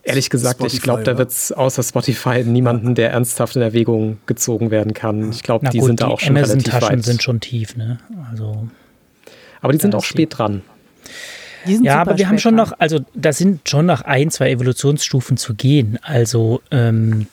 [0.03, 4.17] Ehrlich gesagt, Spotify, ich glaube, da wird es außer Spotify niemanden, der ernsthaft in Erwägung
[4.25, 5.29] gezogen werden kann.
[5.29, 7.05] Ich glaube, die gut, sind da auch schon Amazon relativ Taschen weit.
[7.05, 7.99] sind schon tief, ne?
[8.31, 8.67] Also,
[9.61, 10.63] aber die sind auch spät dran.
[11.65, 12.69] Ja, aber wir haben schon dran.
[12.69, 15.99] noch, also da sind schon noch ein, zwei Evolutionsstufen zu gehen.
[16.01, 17.27] Also ähm,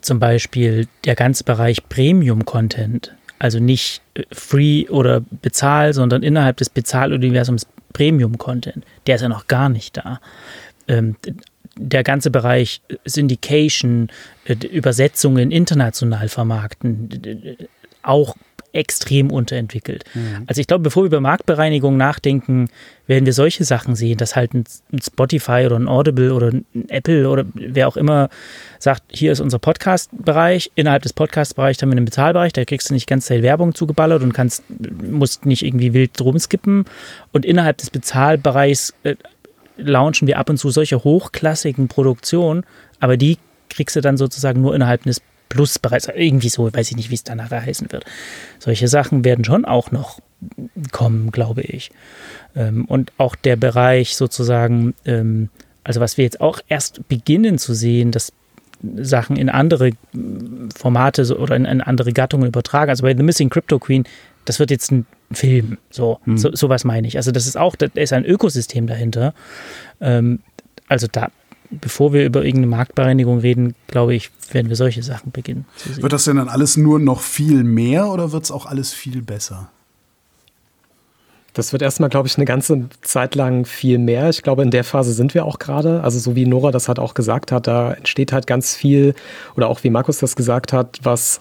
[0.00, 3.14] zum Beispiel der ganze Bereich Premium-Content.
[3.38, 8.84] Also nicht äh, Free oder Bezahl, sondern innerhalb des Bezahluniversums Premium-Content.
[9.06, 10.20] Der ist ja noch gar nicht da.
[10.88, 11.16] Ähm,
[11.76, 14.08] der ganze Bereich Syndication,
[14.44, 17.08] äh, Übersetzungen international vermarkten,
[18.02, 18.36] auch
[18.72, 20.04] extrem unterentwickelt.
[20.14, 20.44] Mhm.
[20.46, 22.68] Also ich glaube, bevor wir über Marktbereinigung nachdenken,
[23.06, 24.64] werden wir solche Sachen sehen, dass halt ein
[25.02, 28.28] Spotify oder ein Audible oder ein Apple oder wer auch immer
[28.78, 32.94] sagt, hier ist unser Podcast-Bereich, innerhalb des Podcast-Bereichs haben wir einen Bezahlbereich, da kriegst du
[32.94, 34.62] nicht ganz Zeit Werbung zugeballert und kannst,
[35.02, 36.84] musst nicht irgendwie wild drum skippen
[37.32, 39.16] und innerhalb des Bezahlbereichs äh,
[39.76, 42.64] launchen wir ab und zu solche hochklassigen Produktionen,
[43.00, 43.38] aber die
[43.70, 45.20] kriegst du dann sozusagen nur innerhalb des
[45.50, 46.08] Plusbereichs.
[46.08, 48.06] Irgendwie so, weiß ich nicht, wie es dann nachher heißen wird.
[48.58, 50.20] Solche Sachen werden schon auch noch
[50.92, 51.90] kommen, glaube ich.
[52.56, 55.50] Ähm, und auch der Bereich sozusagen, ähm,
[55.84, 58.32] also was wir jetzt auch erst beginnen zu sehen, dass
[58.96, 59.90] Sachen in andere
[60.74, 62.88] Formate oder in, andere Gattungen übertragen.
[62.88, 64.04] Also bei The Missing Crypto Queen,
[64.46, 65.76] das wird jetzt ein Film.
[65.90, 66.38] So, hm.
[66.38, 67.16] so sowas meine ich.
[67.16, 69.34] Also das ist auch, da ist ein Ökosystem dahinter.
[70.00, 70.40] Ähm,
[70.88, 71.30] also da,
[71.70, 75.66] bevor wir über irgendeine Marktbereinigung reden, glaube ich, werden wir solche Sachen beginnen.
[75.84, 79.22] Wird das denn dann alles nur noch viel mehr oder wird es auch alles viel
[79.22, 79.70] besser?
[81.52, 84.28] Das wird erstmal, glaube ich, eine ganze Zeit lang viel mehr.
[84.30, 86.02] Ich glaube, in der Phase sind wir auch gerade.
[86.02, 89.14] Also so wie Nora das halt auch gesagt hat, da entsteht halt ganz viel
[89.56, 91.40] oder auch wie Markus das gesagt hat, was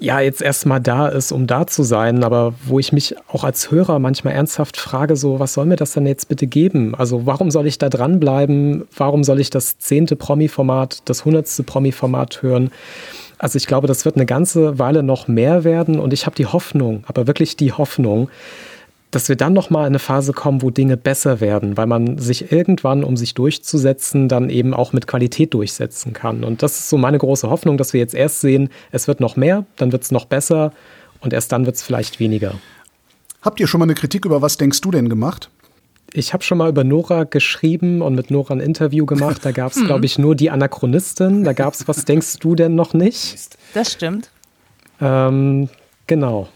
[0.00, 3.70] ja jetzt erstmal da ist, um da zu sein, aber wo ich mich auch als
[3.70, 6.94] Hörer manchmal ernsthaft frage, so, was soll mir das denn jetzt bitte geben?
[6.94, 8.86] Also warum soll ich da dranbleiben?
[8.96, 12.70] Warum soll ich das zehnte Promi-Format, das hundertste Promi-Format hören?
[13.38, 16.46] Also ich glaube, das wird eine ganze Weile noch mehr werden und ich habe die
[16.46, 18.28] Hoffnung, aber wirklich die Hoffnung,
[19.10, 22.52] dass wir dann nochmal in eine Phase kommen, wo Dinge besser werden, weil man sich
[22.52, 26.44] irgendwann, um sich durchzusetzen, dann eben auch mit Qualität durchsetzen kann.
[26.44, 29.36] Und das ist so meine große Hoffnung, dass wir jetzt erst sehen, es wird noch
[29.36, 30.72] mehr, dann wird es noch besser
[31.20, 32.54] und erst dann wird es vielleicht weniger.
[33.40, 35.48] Habt ihr schon mal eine Kritik über was denkst du denn gemacht?
[36.12, 39.44] Ich habe schon mal über Nora geschrieben und mit Nora ein Interview gemacht.
[39.44, 41.44] Da gab es, glaube ich, nur die Anachronistin.
[41.44, 43.36] Da gab es, was denkst du denn noch nicht?
[43.74, 44.30] Das stimmt.
[45.00, 45.68] Ähm,
[46.06, 46.48] genau.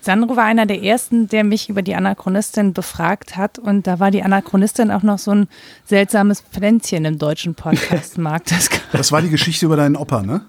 [0.00, 3.58] Sandro war einer der ersten, der mich über die Anachronistin befragt hat.
[3.58, 5.48] Und da war die Anachronistin auch noch so ein
[5.84, 8.50] seltsames Pflänzchen im deutschen Podcastmarkt.
[8.50, 10.42] Das, das war die Geschichte über deinen Opa, ne?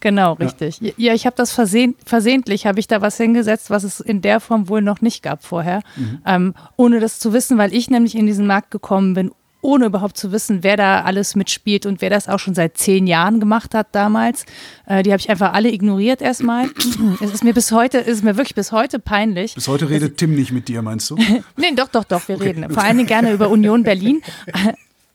[0.00, 0.80] Genau, richtig.
[0.80, 4.22] Ja, ja ich habe das versehn, versehentlich, habe ich da was hingesetzt, was es in
[4.22, 6.22] der Form wohl noch nicht gab vorher, mhm.
[6.26, 10.16] ähm, ohne das zu wissen, weil ich nämlich in diesen Markt gekommen bin, ohne überhaupt
[10.16, 13.74] zu wissen, wer da alles mitspielt und wer das auch schon seit zehn Jahren gemacht
[13.74, 14.46] hat damals.
[14.86, 16.70] Äh, die habe ich einfach alle ignoriert erstmal.
[17.20, 19.54] es ist mir bis heute, ist mir wirklich bis heute peinlich.
[19.54, 21.16] Bis heute redet Tim nicht mit dir, meinst du?
[21.56, 22.48] nee, doch, doch, doch, wir okay.
[22.48, 22.70] reden.
[22.70, 24.22] Vor allen Dingen gerne über Union Berlin.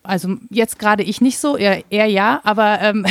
[0.07, 3.07] Also jetzt gerade ich nicht so, er, er ja, aber ähm,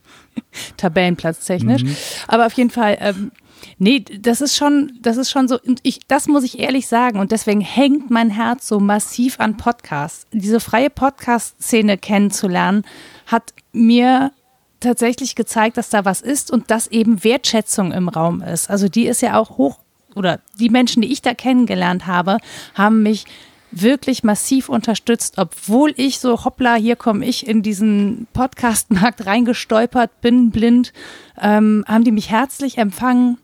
[0.76, 1.82] Tabellenplatz technisch.
[1.82, 1.96] Mhm.
[2.26, 3.32] Aber auf jeden Fall, ähm,
[3.78, 7.18] Nee, das ist schon, das ist schon so, ich, das muss ich ehrlich sagen.
[7.18, 10.26] Und deswegen hängt mein Herz so massiv an Podcasts.
[10.32, 12.84] Diese freie Podcast-Szene kennenzulernen,
[13.26, 14.32] hat mir
[14.80, 18.70] tatsächlich gezeigt, dass da was ist und dass eben Wertschätzung im Raum ist.
[18.70, 19.78] Also die ist ja auch hoch,
[20.14, 22.38] oder die Menschen, die ich da kennengelernt habe,
[22.74, 23.26] haben mich
[23.72, 30.50] wirklich massiv unterstützt, obwohl ich so, hoppla, hier komme ich in diesen Podcast-Markt reingestolpert, bin
[30.50, 30.92] blind,
[31.40, 33.38] ähm, haben die mich herzlich empfangen,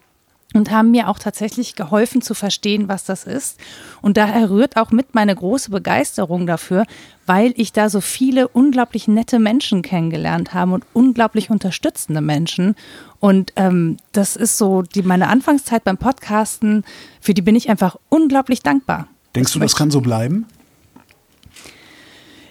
[0.56, 3.58] und haben mir auch tatsächlich geholfen zu verstehen, was das ist.
[4.02, 6.84] Und daher rührt auch mit meine große Begeisterung dafür,
[7.26, 12.74] weil ich da so viele unglaublich nette Menschen kennengelernt habe und unglaublich unterstützende Menschen.
[13.20, 16.84] Und ähm, das ist so die, meine Anfangszeit beim Podcasten,
[17.20, 19.08] für die bin ich einfach unglaublich dankbar.
[19.34, 20.46] Denkst du, das kann so bleiben?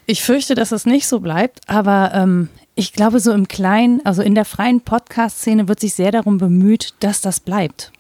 [0.06, 4.22] Ich fürchte, dass es nicht so bleibt, aber ähm, ich glaube, so im Kleinen, also
[4.22, 7.92] in der freien Podcast-Szene wird sich sehr darum bemüht, dass das bleibt.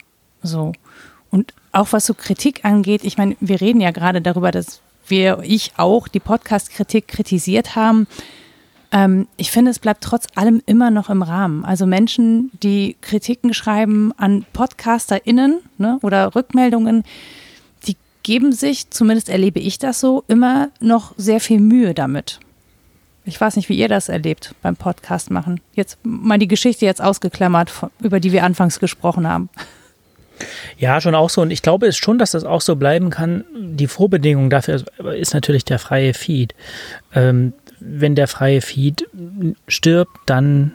[0.45, 0.73] So.
[1.31, 5.39] Und auch was so Kritik angeht, ich meine, wir reden ja gerade darüber, dass wir,
[5.43, 8.07] ich auch, die Podcast-Kritik kritisiert haben.
[8.91, 11.65] Ähm, ich finde, es bleibt trotz allem immer noch im Rahmen.
[11.65, 17.03] Also Menschen, die Kritiken schreiben an PodcasterInnen ne, oder Rückmeldungen,
[17.87, 22.39] die geben sich, zumindest erlebe ich das so, immer noch sehr viel Mühe damit.
[23.25, 25.59] Ich weiß nicht, wie ihr das erlebt beim Podcast machen.
[25.73, 29.49] Jetzt mal die Geschichte jetzt ausgeklammert, über die wir anfangs gesprochen haben.
[30.77, 31.41] Ja, schon auch so.
[31.41, 33.45] Und ich glaube es schon, dass das auch so bleiben kann.
[33.55, 34.83] Die Vorbedingung dafür
[35.15, 36.53] ist natürlich der freie Feed.
[37.13, 39.07] Ähm, wenn der freie Feed
[39.67, 40.73] stirbt, dann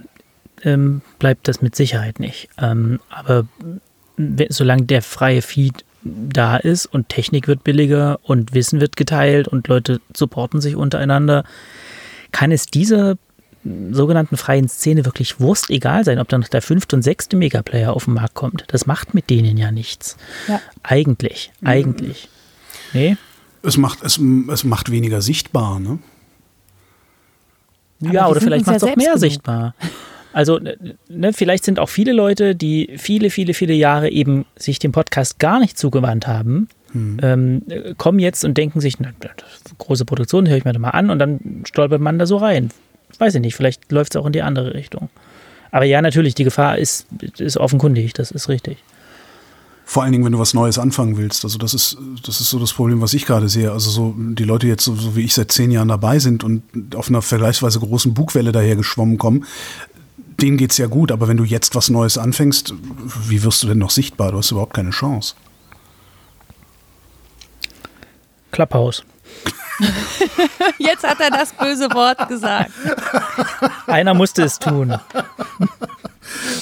[0.64, 2.48] ähm, bleibt das mit Sicherheit nicht.
[2.61, 3.46] Ähm, aber
[4.48, 9.68] solange der freie Feed da ist und Technik wird billiger und Wissen wird geteilt und
[9.68, 11.44] Leute supporten sich untereinander,
[12.32, 13.16] kann es dieser
[13.64, 17.92] sogenannten freien Szene wirklich Wurst egal sein, ob dann noch der fünfte und sechste Megaplayer
[17.92, 18.64] auf den Markt kommt.
[18.68, 20.16] Das macht mit denen ja nichts.
[20.48, 20.61] Ja.
[20.82, 22.28] Eigentlich, eigentlich.
[22.92, 23.16] Nee?
[23.62, 24.18] Es macht, es,
[24.50, 25.98] es macht weniger sichtbar, ne?
[28.00, 29.20] ja, oder vielleicht macht es auch mehr genug.
[29.20, 29.74] sichtbar.
[30.32, 30.61] Also,
[31.08, 35.38] ne, vielleicht sind auch viele Leute, die viele, viele, viele Jahre eben sich dem Podcast
[35.38, 37.18] gar nicht zugewandt haben, hm.
[37.20, 37.62] ähm,
[37.98, 39.11] kommen jetzt und denken sich, na,
[39.78, 42.70] große Produktion, höre ich mir da mal an und dann stolpert man da so rein.
[43.18, 45.08] Weiß ich nicht, vielleicht läuft es auch in die andere Richtung.
[45.70, 47.06] Aber ja, natürlich, die Gefahr ist,
[47.38, 48.78] ist offenkundig, das ist richtig.
[49.84, 51.44] Vor allen Dingen, wenn du was Neues anfangen willst.
[51.44, 53.72] Also das ist, das ist so das Problem, was ich gerade sehe.
[53.72, 56.62] Also so die Leute jetzt, so, so wie ich seit zehn Jahren dabei sind und
[56.94, 59.46] auf einer vergleichsweise großen Bugwelle daher geschwommen kommen,
[60.40, 61.11] denen geht's ja gut.
[61.11, 62.72] Aber wenn du jetzt was Neues anfängst,
[63.28, 64.30] wie wirst du denn noch sichtbar?
[64.30, 65.34] Du hast überhaupt keine Chance.
[68.52, 69.04] Clubhouse.
[70.78, 72.70] Jetzt hat er das böse Wort gesagt.
[73.86, 74.98] Einer musste es tun.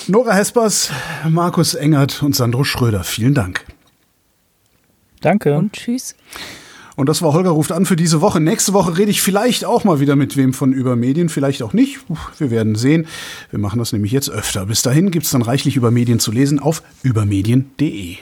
[0.06, 0.90] Nora Hespers,
[1.28, 3.64] Markus Engert und Sandro Schröder, vielen Dank.
[5.20, 5.56] Danke.
[5.56, 6.14] Und tschüss.
[6.98, 8.40] Und das war Holger ruft an für diese Woche.
[8.40, 12.00] Nächste Woche rede ich vielleicht auch mal wieder mit wem von Übermedien, vielleicht auch nicht.
[12.38, 13.06] Wir werden sehen.
[13.50, 14.66] Wir machen das nämlich jetzt öfter.
[14.66, 18.18] Bis dahin gibt es dann reichlich über Medien zu lesen auf übermedien.de.